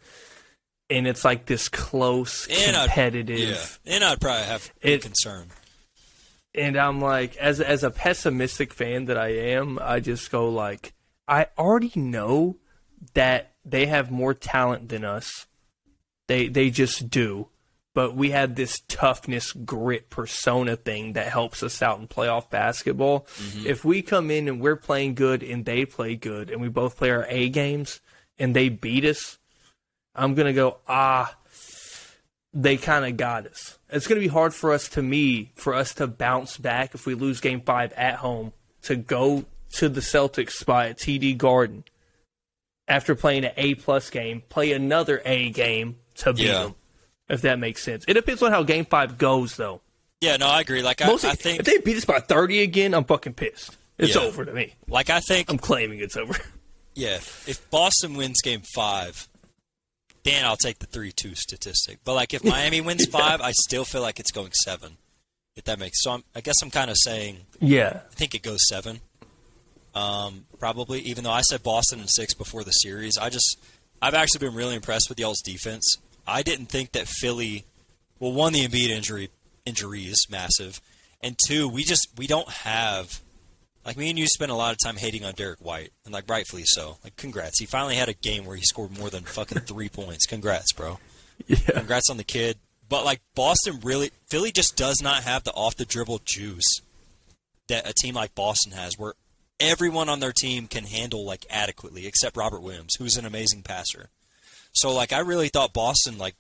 and 0.90 1.08
it's 1.08 1.24
like 1.26 1.46
this 1.46 1.70
close 1.70 2.48
And 2.48 2.76
I'd- 2.76 2.88
competitive 2.88 3.80
Yeah, 3.84 3.94
and 3.96 4.04
I'd 4.04 4.22
probably 4.22 4.44
have 4.46 4.72
It- 4.82 5.02
concern. 5.04 5.50
and 6.54 6.76
I'm 6.78 7.00
like 7.02 7.36
as 7.38 7.60
as 7.62 7.84
a 7.84 7.92
pessimistic 7.92 8.74
fan 8.74 9.06
that 9.06 9.18
I 9.18 9.30
am, 9.30 9.80
I 9.82 10.00
just 10.00 10.30
go 10.32 10.50
like 10.50 10.94
I 11.28 11.48
already 11.58 11.92
know 11.96 12.58
that 13.14 13.54
they 13.64 13.86
have 13.86 14.12
more 14.12 14.34
talent 14.34 14.90
than 14.90 15.06
us. 15.06 15.46
They 16.28 16.48
they 16.48 16.70
just 16.70 17.10
do. 17.10 17.48
But 17.94 18.16
we 18.16 18.32
have 18.32 18.56
this 18.56 18.80
toughness, 18.88 19.52
grit, 19.52 20.10
persona 20.10 20.78
thing 20.78 21.14
that 21.14 21.28
helps 21.28 21.62
us 21.62 21.82
out 21.82 22.00
in 22.00 22.08
playoff 22.08 22.50
basketball. 22.50 23.28
If 23.66 23.84
we 23.84 24.02
come 24.02 24.32
in 24.32 24.48
and 24.48 24.62
we're 24.62 24.78
playing 24.78 25.16
good 25.16 25.44
and 25.44 25.66
they 25.66 25.86
play 25.86 26.16
good 26.16 26.50
and 26.50 26.62
we 26.62 26.70
both 26.70 26.96
play 26.98 27.10
our 27.12 27.26
A 27.28 27.50
games 27.50 28.00
and 28.40 28.56
they 28.56 28.70
beat 28.70 29.04
us, 29.04 29.38
I'm 30.16 30.36
gonna 30.36 30.54
go, 30.54 30.78
ah, 30.88 31.36
they 32.54 32.78
kind 32.78 33.06
of 33.06 33.18
got 33.18 33.46
us. 33.48 33.78
It's 33.90 34.08
going 34.08 34.18
to 34.22 34.26
be 34.26 34.32
hard 34.32 34.54
for 34.54 34.72
us 34.74 34.90
to 34.90 35.02
me 35.02 35.52
for 35.56 35.74
us 35.74 35.94
to 35.96 36.08
bounce 36.08 36.58
back 36.58 36.94
if 36.96 37.06
we 37.06 37.14
lose 37.14 37.40
Game 37.42 37.62
Five 37.62 37.94
at 37.94 38.16
home 38.16 38.52
to 38.84 38.96
go 38.96 39.46
to 39.76 39.88
the 39.90 40.02
Celtics 40.02 40.52
spot 40.52 40.88
at 40.88 40.98
TD 40.98 41.38
Garden 41.38 41.84
after 42.88 43.16
playing 43.16 43.46
an 43.46 43.52
A 43.58 43.76
plus 43.76 44.10
game, 44.10 44.44
play 44.50 44.72
another 44.74 45.22
A 45.26 45.50
game 45.50 45.98
to 46.16 46.34
beat 46.34 46.48
Yeah. 46.48 46.64
them. 46.64 46.76
If 47.32 47.42
that 47.42 47.58
makes 47.60 47.82
sense, 47.84 48.04
it 48.08 48.14
depends 48.14 48.44
on 48.44 48.52
how 48.52 48.62
Game 48.64 48.86
Five 48.86 49.18
goes, 49.18 49.56
though. 49.56 49.82
Yeah, 50.20 50.38
no, 50.38 50.48
I 50.48 50.62
agree. 50.62 50.84
Like 50.84 51.02
I, 51.02 51.08
Mostly, 51.08 51.30
I 51.32 51.36
think, 51.36 51.60
if 51.62 51.66
they 51.66 51.80
beat 51.80 51.98
us 51.98 52.06
by 52.06 52.20
thirty 52.20 52.62
again, 52.62 52.94
I'm 52.94 53.06
fucking 53.06 53.34
pissed. 53.34 53.76
It's 53.98 54.16
Yeah. 54.16 54.22
over 54.22 54.46
to 54.46 54.54
me. 54.54 54.74
like 54.88 55.10
I 55.10 55.20
think, 55.20 55.50
I'm 55.50 55.58
claiming 55.58 56.00
it's 56.00 56.16
over. 56.18 56.36
yeah. 56.96 57.16
If 57.48 57.68
Boston 57.72 58.16
wins 58.16 58.42
Game 58.44 58.62
Five, 58.76 59.28
then 60.24 60.46
I'll 60.46 60.58
take 60.58 60.78
the 60.80 60.86
three-two 60.86 61.34
statistic. 61.36 62.00
But 62.04 62.14
like 62.16 62.34
if 62.34 62.44
Miami 62.44 62.82
wins 62.88 63.06
five, 63.08 63.42
I 63.42 63.52
still 63.52 63.86
feel 63.86 64.02
like 64.02 64.20
it's 64.20 64.32
going 64.32 64.52
seven. 64.64 64.98
If 65.56 65.64
that 65.66 65.80
makes 65.80 66.02
so, 66.04 66.12
I'm, 66.12 66.24
I 66.36 66.42
guess 66.42 66.56
I'm 66.62 66.70
kind 66.72 66.90
of 66.92 66.98
saying 67.00 67.38
yeah, 67.60 68.02
I 68.12 68.14
think 68.14 68.36
it 68.36 68.42
goes 68.44 68.60
seven. 68.68 69.02
Um, 69.94 70.46
probably, 70.60 71.00
even 71.02 71.24
though 71.24 71.32
I 71.32 71.42
said 71.42 71.64
Boston 71.64 72.00
in 72.00 72.08
six 72.08 72.34
before 72.34 72.64
the 72.64 72.72
series, 72.72 73.18
I 73.18 73.30
just 73.30 73.58
I've 74.02 74.14
actually 74.14 74.40
been 74.48 74.56
really 74.56 74.76
impressed 74.76 75.10
with 75.10 75.20
y'all's 75.20 75.42
defense. 75.42 75.98
I 76.32 76.44
didn't 76.44 76.68
think 76.68 76.94
that 76.94 77.08
Philly, 77.08 77.66
well, 78.20 78.32
one 78.32 78.54
the 78.54 78.68
Embiid 78.68 78.90
injury 78.90 79.30
injury 79.66 80.04
is 80.04 80.28
massive, 80.30 80.82
and 81.22 81.38
two 81.48 81.68
we 81.68 81.84
just 81.84 82.08
we 82.18 82.28
don't 82.28 82.50
have 82.50 83.22
like 83.86 83.98
me 83.98 84.10
and 84.10 84.20
you 84.20 84.28
spent 84.28 84.52
a 84.52 84.56
lot 84.56 84.72
of 84.72 84.78
time 84.84 84.96
hating 84.96 85.26
on 85.26 85.34
Derrick 85.34 85.60
White, 85.60 85.92
and 86.06 86.14
like 86.14 86.30
rightfully 86.30 86.64
so. 86.66 86.98
Like, 87.04 87.16
congrats, 87.16 87.60
he 87.60 87.66
finally 87.66 87.96
had 87.96 88.10
a 88.10 88.14
game 88.14 88.46
where 88.46 88.56
he 88.56 88.64
scored 88.64 88.98
more 88.98 89.10
than 89.10 89.24
fucking 89.24 89.60
three 89.66 89.90
points. 89.90 90.26
Congrats, 90.26 90.74
bro. 90.74 91.00
yeah, 91.48 91.58
Congrats 91.58 92.10
on 92.10 92.18
the 92.18 92.24
kid. 92.24 92.58
But 92.88 93.06
like 93.06 93.22
Boston 93.36 93.80
really 93.84 94.12
Philly 94.30 94.52
just 94.52 94.76
does 94.76 95.02
not 95.02 95.24
have 95.24 95.44
the 95.44 95.52
off 95.52 95.76
the 95.76 95.86
dribble 95.86 96.22
juice 96.26 96.82
that 97.68 97.90
a 97.90 97.94
team 97.94 98.16
like 98.16 98.36
Boston 98.36 98.74
has 98.74 98.98
where 98.98 99.14
everyone 99.60 100.10
on 100.10 100.20
their 100.20 100.34
team 100.34 100.68
can 100.68 100.84
handle 100.84 101.26
like 101.26 101.46
adequately 101.50 102.06
except 102.06 102.36
Robert 102.36 102.62
Williams, 102.62 102.96
who's 103.00 103.16
an 103.16 103.26
amazing 103.26 103.62
passer. 103.62 104.10
So 104.74 104.94
like 104.94 105.12
I 105.14 105.20
really 105.20 105.50
thought 105.50 105.74
Boston 105.74 106.18
like 106.18 106.36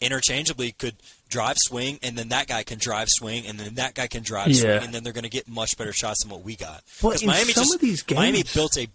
interchangeably 0.00 0.72
could 0.72 0.96
drive 1.28 1.56
swing 1.58 1.98
and 2.02 2.16
then 2.18 2.28
that 2.28 2.46
guy 2.46 2.62
can 2.62 2.78
drive 2.78 3.08
swing 3.10 3.46
and 3.46 3.58
then 3.58 3.74
that 3.76 3.94
guy 3.94 4.06
can 4.06 4.22
drive 4.22 4.48
Yeah. 4.48 4.60
swing 4.60 4.84
and 4.84 4.94
then 4.94 5.02
they're 5.04 5.12
going 5.12 5.24
to 5.24 5.30
get 5.30 5.48
much 5.48 5.76
better 5.78 5.92
shots 5.92 6.22
than 6.22 6.30
what 6.30 6.42
we 6.42 6.54
got. 6.56 6.82
Because 7.00 7.24
Miami 7.24 7.52
some 7.52 7.62
just 7.64 7.74
of 7.74 7.80
these 7.80 8.04
Miami 8.10 8.42
built 8.54 8.76
a 8.76 8.88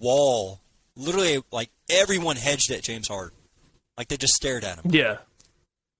wall 0.00 0.60
literally 0.96 1.42
like 1.52 1.70
everyone 1.88 2.36
hedged 2.36 2.70
at 2.70 2.82
James 2.82 3.08
Harden. 3.08 3.36
Like 3.96 4.08
they 4.08 4.16
just 4.16 4.34
stared 4.34 4.64
at 4.64 4.78
him 4.78 4.92
yeah. 4.92 5.18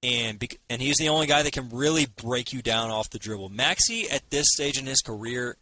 and 0.03 0.39
bec- 0.39 0.59
and 0.71 0.81
he's 0.83 0.97
the 0.97 1.09
only 1.09 1.27
guy 1.27 1.43
that 1.43 1.53
can 1.53 1.69
really 1.71 2.07
break 2.07 2.53
you 2.53 2.63
down 2.63 2.91
off 2.91 3.11
the 3.11 3.19
dribble. 3.19 3.49
Maxey 3.51 4.09
at 4.11 4.29
this 4.31 4.47
stage 4.53 4.79
in 4.79 4.87
his 4.87 5.01
career, 5.01 5.57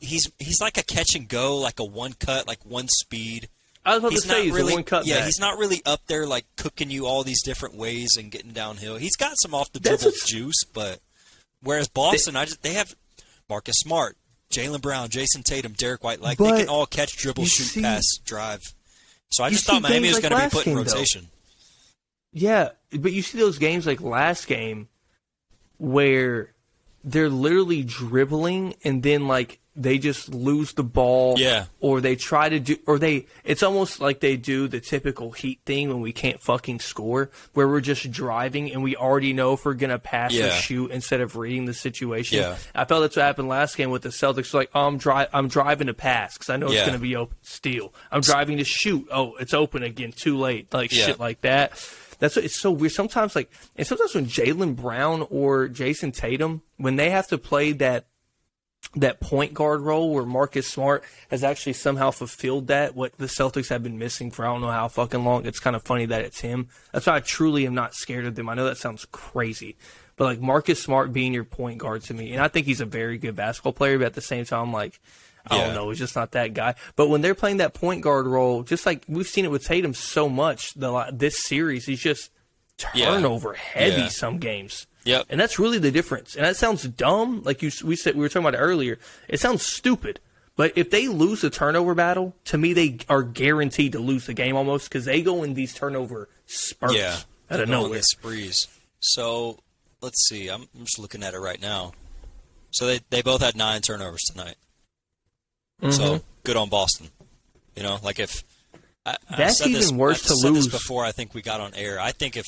he's 0.00 0.30
he's 0.38 0.60
like 0.60 0.76
a 0.78 0.82
catch 0.82 1.14
and 1.14 1.28
go, 1.28 1.56
like 1.58 1.80
a 1.80 1.84
one 1.84 2.12
cut, 2.14 2.46
like 2.46 2.64
one 2.64 2.88
speed. 2.88 3.48
I 3.84 3.90
was 3.94 3.98
about 3.98 4.12
He's 4.12 4.22
to 4.22 4.28
say 4.28 4.44
he's 4.44 4.52
really 4.52 4.74
one 4.74 4.84
cut 4.84 5.06
yeah, 5.06 5.16
back. 5.16 5.24
he's 5.26 5.40
not 5.40 5.58
really 5.58 5.82
up 5.84 6.06
there 6.06 6.26
like 6.26 6.46
cooking 6.56 6.90
you 6.90 7.06
all 7.06 7.24
these 7.24 7.42
different 7.42 7.74
ways 7.76 8.10
and 8.16 8.30
getting 8.30 8.52
downhill. 8.52 8.96
He's 8.96 9.16
got 9.16 9.32
some 9.36 9.54
off 9.54 9.72
the 9.72 9.80
dribble 9.80 10.12
juice, 10.24 10.62
but 10.72 11.00
whereas 11.62 11.88
Boston, 11.88 12.36
I 12.36 12.44
just 12.44 12.62
they 12.62 12.74
have 12.74 12.94
Marcus 13.48 13.76
Smart, 13.78 14.16
Jaylen 14.50 14.80
Brown, 14.80 15.08
Jayson 15.08 15.42
Tatum, 15.42 15.72
Derrick 15.72 16.04
White, 16.04 16.20
like 16.20 16.38
they 16.38 16.44
can 16.60 16.68
all 16.68 16.86
catch, 16.86 17.16
dribble, 17.16 17.44
shoot, 17.46 17.64
see- 17.64 17.82
pass, 17.82 18.04
drive. 18.24 18.60
So 19.30 19.42
I 19.42 19.50
just 19.50 19.64
thought 19.64 19.82
Miami 19.82 20.08
was 20.08 20.22
like 20.22 20.30
going 20.30 20.42
to 20.42 20.48
be 20.48 20.50
put 20.52 20.66
in 20.66 20.74
game, 20.76 20.84
though. 20.84 20.92
rotation. 20.92 21.28
Yeah, 22.32 22.68
but 22.92 23.12
you 23.12 23.22
see 23.22 23.38
those 23.38 23.58
games 23.58 23.86
like 23.86 24.00
last 24.00 24.46
game 24.46 24.88
where 25.78 26.52
they're 27.02 27.28
literally 27.30 27.82
dribbling 27.82 28.74
and 28.84 29.02
then 29.02 29.26
like 29.26 29.58
they 29.74 29.96
just 29.98 30.34
lose 30.34 30.74
the 30.74 30.82
ball 30.82 31.36
Yeah. 31.38 31.64
or 31.80 32.00
they 32.02 32.14
try 32.16 32.48
to 32.50 32.60
do 32.60 32.76
or 32.86 32.98
they 32.98 33.26
it's 33.42 33.62
almost 33.62 34.00
like 34.00 34.20
they 34.20 34.36
do 34.36 34.68
the 34.68 34.80
typical 34.80 35.30
heat 35.32 35.60
thing 35.64 35.88
when 35.88 36.00
we 36.00 36.12
can't 36.12 36.40
fucking 36.42 36.80
score 36.80 37.30
where 37.54 37.66
we're 37.66 37.80
just 37.80 38.10
driving 38.10 38.70
and 38.70 38.82
we 38.82 38.96
already 38.96 39.32
know 39.32 39.54
if 39.54 39.64
we're 39.64 39.72
going 39.74 39.88
to 39.90 39.98
pass 39.98 40.36
or 40.36 40.50
shoot 40.50 40.90
instead 40.90 41.20
of 41.22 41.36
reading 41.36 41.64
the 41.64 41.72
situation. 41.72 42.38
Yeah. 42.38 42.56
I 42.74 42.84
felt 42.84 43.00
that's 43.02 43.16
what 43.16 43.22
happened 43.22 43.48
last 43.48 43.76
game 43.78 43.90
with 43.90 44.02
the 44.02 44.10
Celtics 44.10 44.52
like 44.52 44.70
oh, 44.74 44.86
I'm 44.86 44.98
dri- 44.98 45.26
I'm 45.32 45.48
driving 45.48 45.86
to 45.86 45.94
pass 45.94 46.36
cuz 46.36 46.50
I 46.50 46.56
know 46.58 46.66
it's 46.66 46.80
going 46.82 46.92
to 46.92 46.98
be 46.98 47.16
open 47.16 47.36
steal. 47.40 47.94
I'm 48.10 48.20
driving 48.20 48.58
to 48.58 48.64
shoot. 48.64 49.08
Oh, 49.10 49.36
it's 49.36 49.54
open 49.54 49.82
again 49.82 50.12
too 50.12 50.36
late. 50.36 50.72
Like 50.74 50.92
Yeah. 50.92 51.06
shit 51.06 51.18
like 51.20 51.40
that. 51.42 51.70
That's 52.18 52.36
what, 52.36 52.44
it's 52.44 52.60
so 52.60 52.70
weird. 52.70 52.92
Sometimes 52.92 53.34
like, 53.34 53.50
and 53.74 53.84
sometimes 53.86 54.14
when 54.14 54.26
Jaylen 54.26 54.76
Brown 54.76 55.26
or 55.30 55.66
Jayson 55.68 56.12
Tatum, 56.12 56.62
when 56.76 56.94
they 56.96 57.10
have 57.10 57.26
to 57.28 57.38
play 57.38 57.72
that 57.72 58.04
that 58.94 59.20
point 59.20 59.54
guard 59.54 59.80
role 59.80 60.12
where 60.12 60.24
Marcus 60.26 60.66
Smart 60.68 61.02
has 61.30 61.42
actually 61.42 61.72
somehow 61.72 62.10
fulfilled 62.10 62.66
that 62.66 62.94
what 62.94 63.16
the 63.16 63.26
Celtics 63.26 63.68
have 63.68 63.82
been 63.82 63.98
missing 63.98 64.30
for 64.30 64.44
I 64.44 64.52
don't 64.52 64.60
know 64.60 64.70
how 64.70 64.88
fucking 64.88 65.24
long. 65.24 65.46
It's 65.46 65.60
kind 65.60 65.74
of 65.76 65.82
funny 65.82 66.04
that 66.06 66.24
it's 66.24 66.40
him. 66.40 66.68
That's 66.92 67.06
why 67.06 67.16
I 67.16 67.20
truly 67.20 67.66
am 67.66 67.74
not 67.74 67.94
scared 67.94 68.26
of 68.26 68.34
them. 68.34 68.48
I 68.48 68.54
know 68.54 68.66
that 68.66 68.76
sounds 68.76 69.06
crazy, 69.10 69.76
but 70.16 70.24
like 70.24 70.40
Marcus 70.40 70.82
Smart 70.82 71.12
being 71.12 71.32
your 71.32 71.44
point 71.44 71.78
guard 71.78 72.02
to 72.04 72.14
me, 72.14 72.32
and 72.32 72.42
I 72.42 72.48
think 72.48 72.66
he's 72.66 72.80
a 72.82 72.86
very 72.86 73.16
good 73.18 73.36
basketball 73.36 73.72
player, 73.72 73.98
but 73.98 74.06
at 74.06 74.14
the 74.14 74.20
same 74.20 74.44
time, 74.44 74.72
like 74.72 75.00
I 75.48 75.56
Yeah. 75.56 75.64
don't 75.66 75.74
know, 75.74 75.88
he's 75.90 75.98
just 75.98 76.14
not 76.14 76.32
that 76.32 76.52
guy. 76.54 76.74
But 76.94 77.08
when 77.08 77.20
they're 77.20 77.34
playing 77.34 77.56
that 77.58 77.74
point 77.74 78.02
guard 78.02 78.26
role, 78.26 78.62
just 78.62 78.84
like 78.84 79.04
we've 79.08 79.26
seen 79.26 79.44
it 79.44 79.50
with 79.50 79.64
Tatum 79.64 79.94
so 79.94 80.28
much 80.28 80.74
the 80.74 81.06
this 81.12 81.38
series, 81.38 81.86
he's 81.86 82.00
just 82.00 82.30
Yeah. 82.94 83.06
turnover 83.06 83.54
heavy 83.54 84.02
Yeah. 84.02 84.08
some 84.08 84.38
games. 84.38 84.86
Yep. 85.04 85.26
And 85.30 85.40
that's 85.40 85.58
really 85.58 85.78
the 85.78 85.90
difference. 85.90 86.36
And 86.36 86.44
that 86.44 86.56
sounds 86.56 86.84
dumb, 86.84 87.42
like 87.44 87.62
you 87.62 87.70
we 87.84 87.96
said 87.96 88.14
we 88.14 88.20
were 88.20 88.28
talking 88.28 88.42
about 88.46 88.54
it 88.54 88.62
earlier. 88.62 88.98
It 89.28 89.40
sounds 89.40 89.66
stupid. 89.66 90.20
But 90.54 90.72
if 90.76 90.90
they 90.90 91.08
lose 91.08 91.40
the 91.40 91.50
turnover 91.50 91.94
battle, 91.94 92.34
to 92.46 92.58
me 92.58 92.72
they 92.72 92.98
are 93.08 93.22
guaranteed 93.22 93.92
to 93.92 93.98
lose 93.98 94.26
the 94.26 94.34
game 94.34 94.54
almost 94.54 94.88
because 94.88 95.04
they 95.06 95.22
go 95.22 95.42
in 95.42 95.54
these 95.54 95.74
turnover 95.74 96.28
spurts 96.46 96.94
Yeah, 96.94 97.16
out 97.50 97.60
of 97.60 97.68
nowhere. 97.68 98.02
sprees. 98.02 98.68
So 99.00 99.58
let's 100.02 100.28
see. 100.28 100.48
I'm, 100.48 100.68
I'm 100.76 100.84
just 100.84 100.98
looking 100.98 101.22
at 101.22 101.34
it 101.34 101.38
right 101.40 101.60
now. 101.60 101.92
So 102.70 102.86
they 102.86 103.00
they 103.10 103.22
both 103.22 103.40
had 103.42 103.56
nine 103.56 103.80
turnovers 103.80 104.22
tonight. 104.30 104.56
Mm-hmm. 105.82 105.90
So 105.92 106.20
good 106.44 106.56
on 106.56 106.68
Boston. 106.68 107.08
You 107.74 107.82
know, 107.82 107.98
like 108.02 108.18
if 108.18 108.44
I, 109.04 109.16
That's 109.36 109.58
said 109.58 109.70
this- 109.72 109.86
even 109.86 109.98
worse 109.98 110.22
to 110.26 110.34
lose. 110.34 110.66
This 110.66 110.72
before 110.80 111.04
I 111.04 111.12
think 111.12 111.34
we 111.34 111.42
got 111.42 111.60
on 111.60 111.74
air. 111.74 111.98
I 111.98 112.12
think 112.12 112.36
if 112.36 112.46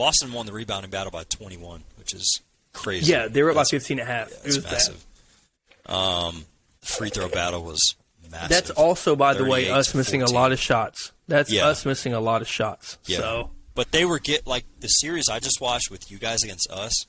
Boston 0.00 0.32
won 0.32 0.46
the 0.46 0.52
rebounding 0.52 0.90
battle 0.90 1.10
by 1.10 1.24
21, 1.24 1.84
which 1.98 2.14
is 2.14 2.40
crazy. 2.72 3.12
Yeah, 3.12 3.28
they 3.28 3.42
were 3.42 3.50
about 3.50 3.66
That's- 3.70 3.82
15 3.82 3.98
and 3.98 4.08
a 4.08 4.12
half. 4.12 4.28
it 4.28 4.42
That's 4.42 4.46
was 4.56 4.58
bad. 4.64 4.72
massive. 4.72 5.06
Um, 5.86 6.46
free 6.80 7.10
throw 7.10 7.28
battle 7.28 7.62
was 7.62 7.96
massive. 8.30 8.48
That's 8.48 8.70
also, 8.70 9.14
by 9.16 9.34
the 9.34 9.44
way, 9.44 9.68
us 9.70 9.94
missing 9.94 10.22
a 10.22 10.30
lot 10.30 10.52
of 10.52 10.58
shots. 10.58 11.12
That's 11.28 11.50
Yeah. 11.50 11.66
us 11.66 11.84
missing 11.84 12.14
a 12.14 12.20
lot 12.20 12.40
of 12.42 12.48
shots. 12.48 12.96
Yeah. 13.04 13.18
So 13.18 13.50
But 13.74 13.92
they 13.92 14.04
were 14.04 14.18
get 14.18 14.46
like 14.46 14.64
the 14.80 14.88
series 14.88 15.28
I 15.28 15.38
just 15.38 15.60
watched 15.60 15.90
with 15.90 16.10
you 16.10 16.18
guys 16.18 16.42
against 16.42 16.68
us. 16.70 17.06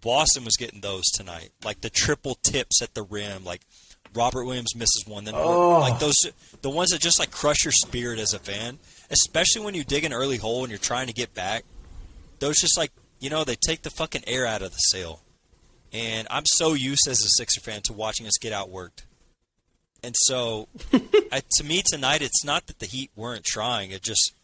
Boston 0.00 0.44
was 0.44 0.56
getting 0.56 0.80
those 0.80 1.04
tonight, 1.14 1.50
like 1.64 1.80
the 1.82 1.88
triple 1.90 2.36
tips 2.42 2.82
at 2.82 2.94
the 2.94 3.02
rim, 3.02 3.44
like 3.44 3.62
Robert 4.14 4.44
Williams 4.44 4.74
misses 4.74 5.04
one, 5.06 5.24
then 5.24 5.34
Oh. 5.36 5.78
like 5.80 5.98
those 6.00 6.16
the 6.62 6.70
ones 6.70 6.90
that 6.90 7.00
just 7.00 7.18
like 7.18 7.30
crush 7.30 7.64
your 7.64 7.72
spirit 7.72 8.18
as 8.18 8.32
a 8.34 8.38
fan, 8.38 8.78
especially 9.10 9.62
when 9.62 9.74
you 9.74 9.84
dig 9.84 10.04
an 10.04 10.12
early 10.12 10.36
hole 10.36 10.62
and 10.64 10.70
you're 10.70 10.78
trying 10.78 11.06
to 11.06 11.12
get 11.12 11.32
back. 11.34 11.64
Those 12.44 12.58
just 12.58 12.76
like 12.76 12.92
you 13.20 13.30
know 13.30 13.42
they 13.42 13.56
take 13.56 13.82
the 13.82 13.90
fucking 13.90 14.24
air 14.26 14.46
out 14.46 14.60
of 14.60 14.70
the 14.70 14.76
sail, 14.76 15.22
and 15.94 16.28
I'm 16.30 16.44
so 16.44 16.74
used 16.74 17.08
as 17.08 17.22
a 17.22 17.28
Sixer 17.38 17.62
fan 17.62 17.80
to 17.84 17.94
watching 17.94 18.26
us 18.26 18.34
get 18.38 18.52
outworked. 18.52 19.04
And 20.02 20.14
so, 20.14 20.68
I, 21.32 21.40
to 21.56 21.64
me 21.64 21.82
tonight, 21.82 22.20
it's 22.20 22.44
not 22.44 22.66
that 22.66 22.80
the 22.80 22.86
Heat 22.86 23.10
weren't 23.16 23.44
trying. 23.44 23.92
It 23.92 24.02
just 24.02 24.34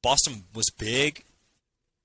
Boston 0.00 0.44
was 0.54 0.70
big, 0.78 1.22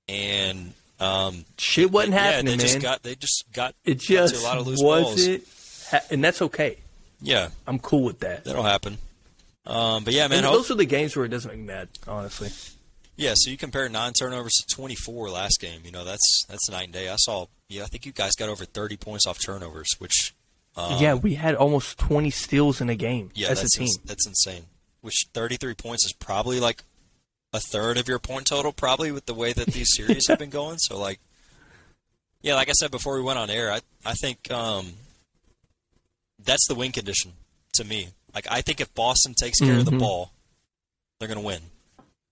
and 0.09 0.73
um, 0.99 1.45
shit 1.57 1.89
wasn't 1.89 2.15
yeah, 2.15 2.31
happening, 2.31 2.57
they 2.57 2.63
just 2.63 2.81
got 2.81 3.03
they 3.03 3.15
just 3.15 3.45
got 3.53 3.75
it 3.85 3.99
just 3.99 4.35
to 4.35 4.41
a 4.41 4.43
lot 4.43 4.57
of 4.57 4.67
loose 4.67 4.81
balls. 4.81 5.05
wasn't, 5.13 5.43
ha- 5.89 6.05
and 6.11 6.21
that's 6.21 6.41
okay. 6.41 6.79
Yeah, 7.21 7.47
I'm 7.65 7.79
cool 7.79 8.03
with 8.03 8.19
that. 8.19 8.43
that'll 8.43 8.61
happen. 8.61 8.97
Um, 9.65 10.03
but 10.03 10.13
yeah, 10.13 10.27
man, 10.27 10.43
hope, 10.43 10.53
those 10.53 10.71
are 10.71 10.75
the 10.75 10.83
games 10.83 11.15
where 11.15 11.23
it 11.23 11.29
doesn't 11.29 11.49
make 11.49 11.61
me 11.61 11.67
mad, 11.67 11.87
honestly. 12.05 12.49
Yeah. 13.17 13.33
So 13.35 13.49
you 13.51 13.57
compare 13.57 13.89
nine 13.89 14.13
turnovers 14.13 14.53
to 14.53 14.75
24 14.75 15.29
last 15.29 15.59
game. 15.59 15.81
You 15.83 15.91
know 15.91 16.05
that's 16.05 16.45
that's 16.47 16.69
night 16.69 16.85
and 16.85 16.93
day. 16.93 17.09
I 17.09 17.15
saw. 17.17 17.47
Yeah, 17.67 17.83
I 17.83 17.87
think 17.87 18.05
you 18.05 18.13
guys 18.13 18.31
got 18.33 18.47
over 18.47 18.63
30 18.63 18.95
points 18.95 19.27
off 19.27 19.37
turnovers, 19.43 19.87
which 19.99 20.33
um, 20.77 21.01
yeah, 21.01 21.15
we 21.15 21.33
had 21.35 21.55
almost 21.55 21.97
20 21.97 22.29
steals 22.29 22.79
in 22.79 22.89
a 22.89 22.95
game 22.95 23.31
yeah, 23.35 23.49
as 23.49 23.59
a 23.59 23.61
that's 23.63 23.75
team. 23.75 23.83
ins- 23.83 23.97
that's 24.05 24.25
insane. 24.27 24.63
Which 25.01 25.25
33 25.33 25.73
points 25.73 26.05
is 26.05 26.13
probably 26.13 26.59
like 26.61 26.83
a 27.53 27.59
third 27.59 27.97
of 27.97 28.07
your 28.07 28.19
point 28.19 28.45
total, 28.47 28.71
probably 28.71 29.11
with 29.11 29.25
the 29.25 29.33
way 29.33 29.51
that 29.53 29.67
these 29.67 29.87
series 29.95 30.27
have 30.27 30.39
been 30.39 30.49
going. 30.49 30.77
So 30.77 30.97
like, 30.97 31.19
yeah, 32.41 32.55
like 32.55 32.69
I 32.69 32.73
said 32.73 32.91
before 32.91 33.15
we 33.17 33.23
went 33.23 33.39
on 33.39 33.49
air, 33.49 33.71
I 33.71 33.81
I 34.05 34.13
think 34.13 34.49
um, 34.51 34.93
that's 36.43 36.67
the 36.67 36.75
win 36.75 36.91
condition 36.91 37.33
to 37.73 37.83
me. 37.83 38.09
Like 38.33 38.47
I 38.49 38.61
think 38.61 38.79
if 38.79 38.93
Boston 38.93 39.33
takes 39.39 39.59
care 39.59 39.77
of 39.79 39.85
the 39.85 39.91
Mhm. 39.91 39.99
ball, 39.99 40.31
they're 41.19 41.27
gonna 41.27 41.41
win. 41.41 41.61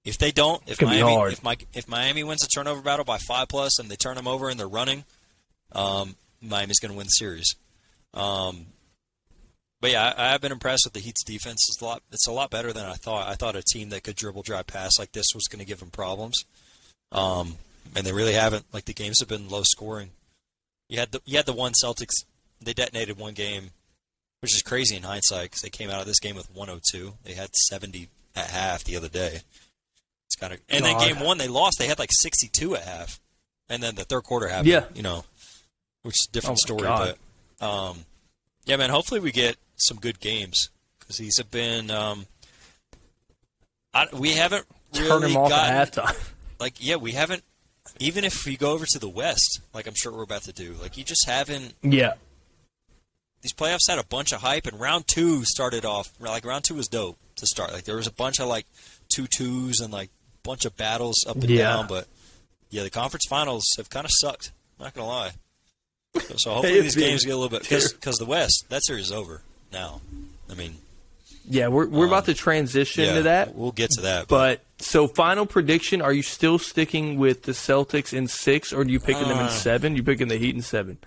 If 0.06 0.20
they 0.20 0.32
don't, 0.32 0.62
if 0.68 0.82
Miami, 0.82 1.34
if 1.34 1.44
my, 1.44 1.58
if 1.74 1.88
Miami 1.88 2.24
wins 2.24 2.44
a 2.44 2.48
turnover 2.48 2.82
battle 2.82 3.04
by 3.04 3.18
five 3.18 3.48
plus 3.48 3.80
and 3.80 3.90
they 3.90 3.96
turn 3.96 4.16
them 4.16 4.28
over 4.28 4.50
and 4.50 4.60
they're 4.60 4.68
running, 4.68 5.04
um, 5.72 6.16
Miami's 6.42 6.80
going 6.80 6.92
to 6.92 6.98
win 6.98 7.08
the 7.08 7.10
series. 7.10 7.56
Um, 8.14 8.68
but 9.82 9.92
yeah, 9.92 10.14
I, 10.16 10.34
I've 10.34 10.42
been 10.42 10.52
impressed 10.52 10.84
with 10.86 10.94
the 10.94 11.00
Heat's 11.00 11.24
defense. 11.24 11.66
It's 11.70 11.82
a 11.82 11.86
lot. 11.86 12.04
It's 12.12 12.28
a 12.28 12.32
lot 12.32 12.52
better 12.52 12.72
than 12.72 12.86
I 12.86 12.94
thought. 12.94 13.28
I 13.28 13.34
thought 13.34 13.56
a 13.56 13.64
team 13.64 13.90
that 13.90 14.04
could 14.04 14.16
dribble, 14.16 14.44
drive, 14.44 14.68
pass 14.68 14.98
like 15.00 15.12
this 15.12 15.28
was 15.34 15.48
going 15.48 15.60
to 15.60 15.66
give 15.66 15.80
them 15.80 15.90
problems. 15.90 16.46
Um, 17.12 17.58
and 17.96 18.06
they 18.06 18.14
really 18.14 18.34
haven't. 18.34 18.66
Like 18.74 18.86
the 18.86 18.94
games 18.94 19.18
have 19.20 19.30
been 19.30 19.50
low 19.50 19.64
scoring. 19.64 20.12
You 20.90 21.00
had 21.00 21.12
the 21.12 21.22
you 21.26 21.38
had 21.38 21.46
the 21.46 21.54
one 21.54 21.74
Celtics. 21.84 22.14
They 22.62 22.74
detonated 22.74 23.18
one 23.18 23.34
game, 23.34 23.72
which 24.42 24.56
is 24.56 24.62
crazy 24.62 24.96
in 24.96 25.04
hindsight 25.04 25.44
because 25.44 25.62
they 25.62 25.70
came 25.70 25.90
out 25.90 26.02
of 26.02 26.08
this 26.08 26.20
game 26.20 26.36
with 26.36 26.50
102. 26.56 27.14
They 27.24 27.34
had 27.34 27.50
70 27.70 28.10
at 28.36 28.48
half 28.48 28.84
the 28.84 28.96
other 28.96 29.10
day. 29.10 29.42
It's 30.36 30.42
kind 30.42 30.52
of 30.52 30.60
and 30.68 30.84
then 30.84 30.98
game 31.00 31.20
one 31.26 31.38
they 31.38 31.48
lost. 31.48 31.78
They 31.80 31.88
had 31.88 31.98
like 31.98 32.10
62 32.12 32.76
at 32.76 32.84
half, 32.84 33.22
and 33.70 33.82
then 33.82 33.96
the 33.96 34.04
third 34.04 34.24
quarter 34.24 34.50
happened. 34.50 34.68
Yeah. 34.68 34.84
you 34.94 35.02
know, 35.02 35.24
which 36.04 36.16
is 36.16 36.28
a 36.30 36.34
different 36.34 36.60
Oh 36.62 36.66
story. 36.66 36.82
God. 36.82 37.16
But 37.60 37.66
um, 37.66 38.00
yeah, 38.66 38.76
man. 38.76 38.90
Hopefully 38.90 39.22
we 39.22 39.32
get 39.32 39.56
some 39.78 39.98
good 39.98 40.20
games 40.20 40.70
because 41.00 41.18
these 41.18 41.38
have 41.38 41.50
been. 41.52 41.90
Um, 41.90 42.26
I, 43.94 44.08
we 44.12 44.32
haven't 44.32 44.66
really 44.94 45.08
Turn 45.08 45.22
them 45.22 45.38
off 45.38 45.50
gotten, 45.50 45.74
at 45.74 45.94
halftime. 45.94 46.34
like 46.60 46.74
yeah, 46.80 46.98
we 46.98 47.14
haven't. 47.14 47.44
Even 48.00 48.26
if 48.26 48.46
we 48.46 48.58
go 48.58 48.72
over 48.74 48.86
to 48.86 49.00
the 49.00 49.08
West, 49.08 49.62
like 49.74 49.88
I'm 49.88 49.94
sure 49.96 50.12
we're 50.12 50.24
about 50.24 50.42
to 50.44 50.52
do, 50.54 50.76
like 50.82 50.98
you 50.98 51.06
just 51.06 51.26
haven't. 51.26 51.76
yeah. 51.82 52.16
These 53.42 53.54
playoffs 53.54 53.88
had 53.88 54.00
a 54.00 54.04
bunch 54.04 54.34
of 54.34 54.42
hype, 54.42 54.66
and 54.66 54.80
round 54.80 55.08
two 55.08 55.46
started 55.46 55.86
off 55.86 56.10
like 56.20 56.44
round 56.44 56.66
two 56.66 56.76
was 56.76 56.88
dope 56.90 57.18
to 57.38 57.46
start. 57.46 57.72
Like 57.72 57.86
there 57.86 57.96
was 57.96 58.08
a 58.08 58.12
bunch 58.12 58.40
of 58.42 58.48
like 58.48 58.66
two 59.08 59.28
twos 59.28 59.80
and 59.80 59.94
like 59.94 60.10
bunch 60.46 60.66
of 60.66 60.78
battles 60.78 61.16
up 61.28 61.36
and 61.36 61.50
Yeah. 61.50 61.64
down, 61.74 61.88
but 61.88 62.08
yeah, 62.70 62.84
the 62.84 62.90
conference 62.90 63.26
finals 63.30 63.64
have 63.78 63.90
kind 63.90 64.06
of 64.06 64.12
sucked. 64.14 64.52
Not 64.80 64.94
gonna 64.94 65.08
lie. 65.08 65.32
So, 66.20 66.36
so 66.38 66.54
hopefully 66.56 66.82
these 66.82 66.96
games 66.96 67.26
get 67.26 67.32
a 67.34 67.38
little 67.38 67.50
bit 67.50 67.64
because 67.68 68.18
the 68.18 68.26
West 68.26 68.66
that 68.70 68.84
series 68.86 69.06
is 69.08 69.12
over 69.12 69.42
now. 69.74 70.02
I 70.50 70.54
mean, 70.54 70.76
Yeah, 71.50 71.68
we're 71.68 71.88
we're 71.88 72.08
about 72.08 72.26
to 72.26 72.34
transition 72.34 73.04
Um, 73.04 73.10
yeah, 73.10 73.16
to 73.16 73.22
that. 73.24 73.56
we'll 73.56 73.72
get 73.72 73.90
to 73.92 74.02
that. 74.02 74.28
But 74.28 74.62
so 74.80 75.08
final 75.08 75.46
prediction, 75.46 76.02
are 76.02 76.14
you 76.14 76.22
still 76.22 76.58
sticking 76.60 77.18
with 77.18 77.44
the 77.44 77.52
Celtics 77.54 78.14
in 78.14 78.28
six 78.28 78.72
or 78.74 78.82
are 78.82 78.86
you 78.88 79.00
picking 79.00 79.28
them 79.28 79.38
in 79.40 79.46
Uh. 79.46 79.50
seven? 79.50 79.96
You 79.96 80.04
picking 80.04 80.28
the 80.28 80.38
Heat 80.38 80.56
in 80.56 80.62
seven? 80.62 80.98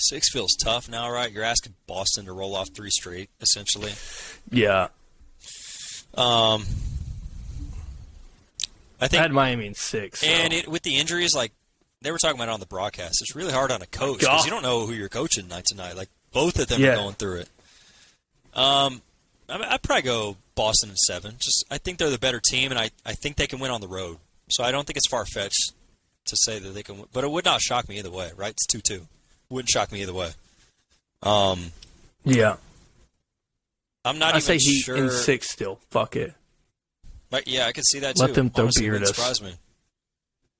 six 0.00 0.30
feels 0.32 0.54
tough 0.54 0.88
now, 0.88 1.10
right? 1.10 1.32
You're 1.32 1.42
asking 1.42 1.74
Boston 1.88 2.26
to 2.26 2.32
roll 2.32 2.54
off 2.54 2.68
three 2.72 2.90
straight, 2.90 3.30
essentially. 3.40 3.92
Yeah. 4.50 4.88
Um, 6.14 6.64
I 9.00 9.08
think 9.08 9.20
I 9.20 9.22
had 9.22 9.32
Miami 9.32 9.66
in 9.66 9.74
six. 9.74 10.20
so- 10.20 10.26
And 10.26 10.52
it, 10.52 10.68
with 10.68 10.82
the 10.82 10.96
injuries, 10.96 11.34
like 11.34 11.52
they 12.02 12.10
were 12.10 12.18
talking 12.18 12.36
about 12.36 12.48
it 12.48 12.52
on 12.52 12.60
the 12.60 12.66
broadcast, 12.66 13.20
it's 13.20 13.34
really 13.36 13.52
hard 13.52 13.70
on 13.72 13.82
a 13.82 13.86
coach 13.86 14.20
because 14.20 14.44
you 14.44 14.50
don't 14.50 14.62
know 14.62 14.86
who 14.86 14.92
you're 14.92 15.08
coaching 15.08 15.48
night 15.48 15.64
to 15.66 15.74
night. 15.76 15.96
Like 15.96 16.08
both 16.32 16.58
of 16.58 16.68
them 16.68 16.80
Yeah. 16.80 16.90
are 16.92 16.96
going 16.96 17.14
through 17.14 17.40
it. 17.40 17.48
Um, 18.54 19.02
I, 19.48 19.74
I'd 19.74 19.82
probably 19.82 20.02
go 20.02 20.36
Boston 20.54 20.90
in 20.90 20.96
seven. 20.96 21.34
Just 21.38 21.64
I 21.70 21.78
think 21.78 21.98
they're 21.98 22.10
the 22.10 22.18
better 22.18 22.40
team, 22.44 22.70
and 22.70 22.78
I, 22.78 22.90
I 23.06 23.12
think 23.12 23.36
they 23.36 23.46
can 23.46 23.58
win 23.60 23.70
on 23.70 23.80
the 23.80 23.88
road. 23.88 24.18
So 24.50 24.64
I 24.64 24.70
don't 24.72 24.86
think 24.86 24.96
it's 24.96 25.08
far 25.08 25.24
fetched 25.26 25.72
to 26.26 26.36
say 26.44 26.58
that 26.58 26.70
they 26.70 26.82
can. 26.82 26.96
win. 26.98 27.06
But 27.12 27.24
it 27.24 27.30
would 27.30 27.44
not 27.44 27.60
shock 27.60 27.88
me 27.88 27.98
either 27.98 28.10
way, 28.10 28.30
right? 28.36 28.50
It's 28.50 28.66
two 28.66 28.80
two. 28.80 29.06
Wouldn't 29.50 29.70
shock 29.70 29.92
me 29.92 30.02
either 30.02 30.12
way. 30.14 30.30
Um, 31.22 31.72
yeah. 32.24 32.56
I'm 34.04 34.18
not 34.18 34.34
I 34.34 34.38
even 34.38 34.40
say 34.42 34.58
Heat 34.58 34.80
sure. 34.82 34.96
in 34.96 35.10
six 35.10 35.50
still. 35.50 35.80
Fuck 35.90 36.16
it. 36.16 36.32
But 37.30 37.46
yeah, 37.48 37.66
I 37.66 37.72
can 37.72 37.84
see 37.84 37.98
that 38.00 38.16
too. 38.16 38.22
Let 38.22 38.34
them 38.34 38.50
throw 38.50 38.64
Honestly, 38.64 38.82
beer 38.84 38.92
wouldn't 38.92 39.08
at 39.08 39.10
us. 39.10 39.16
surprise 39.16 39.42
me. 39.42 39.54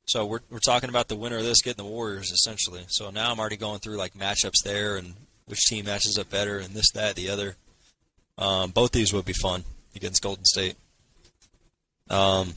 So 0.06 0.24
we're 0.26 0.40
we're 0.50 0.58
talking 0.58 0.88
about 0.88 1.08
the 1.08 1.16
winner 1.16 1.36
of 1.38 1.44
this 1.44 1.60
getting 1.62 1.84
the 1.84 1.90
Warriors 1.90 2.30
essentially. 2.30 2.84
So 2.88 3.10
now 3.10 3.30
I'm 3.30 3.38
already 3.40 3.56
going 3.56 3.78
through 3.80 3.96
like 3.96 4.14
matchups 4.14 4.62
there 4.64 4.96
and 4.96 5.14
which 5.46 5.66
team 5.66 5.86
matches 5.86 6.18
up 6.18 6.30
better 6.30 6.58
and 6.58 6.74
this 6.74 6.90
that 6.92 7.14
the 7.16 7.28
other. 7.30 7.56
Um, 8.36 8.70
both 8.70 8.92
these 8.92 9.12
would 9.12 9.24
be 9.24 9.32
fun 9.32 9.64
against 9.96 10.22
Golden 10.22 10.44
State. 10.44 10.76
Um, 12.10 12.54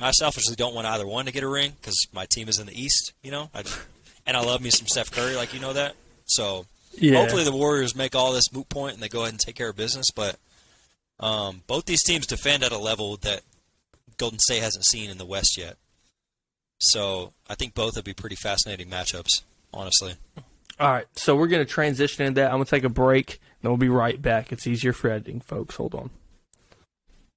I 0.00 0.10
selfishly 0.10 0.54
don't 0.56 0.74
want 0.74 0.86
either 0.86 1.06
one 1.06 1.26
to 1.26 1.32
get 1.32 1.42
a 1.42 1.48
ring 1.48 1.72
because 1.80 2.06
my 2.12 2.26
team 2.30 2.48
is 2.48 2.58
in 2.58 2.66
the 2.66 2.80
East, 2.80 3.12
you 3.22 3.30
know. 3.30 3.50
I 3.54 3.62
just, 3.62 3.78
and 4.26 4.36
I 4.36 4.40
love 4.42 4.60
me 4.60 4.70
some 4.70 4.86
Steph 4.86 5.10
Curry, 5.10 5.34
like 5.36 5.54
you 5.54 5.60
know 5.60 5.72
that. 5.72 5.94
So 6.26 6.66
Yeah. 6.98 7.18
hopefully 7.18 7.44
the 7.44 7.52
Warriors 7.52 7.94
make 7.96 8.14
all 8.14 8.32
this 8.32 8.52
moot 8.52 8.68
point 8.68 8.94
and 8.94 9.02
they 9.02 9.08
go 9.08 9.20
ahead 9.22 9.32
and 9.32 9.40
take 9.40 9.56
care 9.56 9.70
of 9.70 9.76
business. 9.76 10.06
But 10.14 10.36
um, 11.20 11.62
both 11.66 11.86
these 11.86 12.02
teams 12.02 12.26
defend 12.26 12.62
at 12.62 12.72
a 12.72 12.78
level 12.78 13.16
that 13.18 13.42
Golden 14.18 14.38
State 14.38 14.62
hasn't 14.62 14.84
seen 14.86 15.10
in 15.10 15.18
the 15.18 15.26
West 15.26 15.56
yet. 15.58 15.76
So 16.78 17.32
I 17.48 17.54
think 17.54 17.74
both 17.74 17.96
would 17.96 18.04
be 18.04 18.14
pretty 18.14 18.36
fascinating 18.36 18.88
matchups, 18.88 19.42
honestly. 19.72 20.14
All 20.78 20.90
right. 20.90 21.06
So 21.14 21.36
we're 21.36 21.46
gonna 21.46 21.64
transition 21.64 22.26
into 22.26 22.40
that. 22.40 22.46
I'm 22.46 22.56
gonna 22.56 22.64
take 22.64 22.84
a 22.84 22.88
break, 22.88 23.40
then 23.62 23.70
we'll 23.70 23.78
be 23.78 23.88
right 23.88 24.20
back. 24.20 24.52
It's 24.52 24.66
easier 24.66 24.92
for 24.92 25.10
editing, 25.10 25.40
folks. 25.40 25.76
Hold 25.76 25.94
on. 25.94 26.10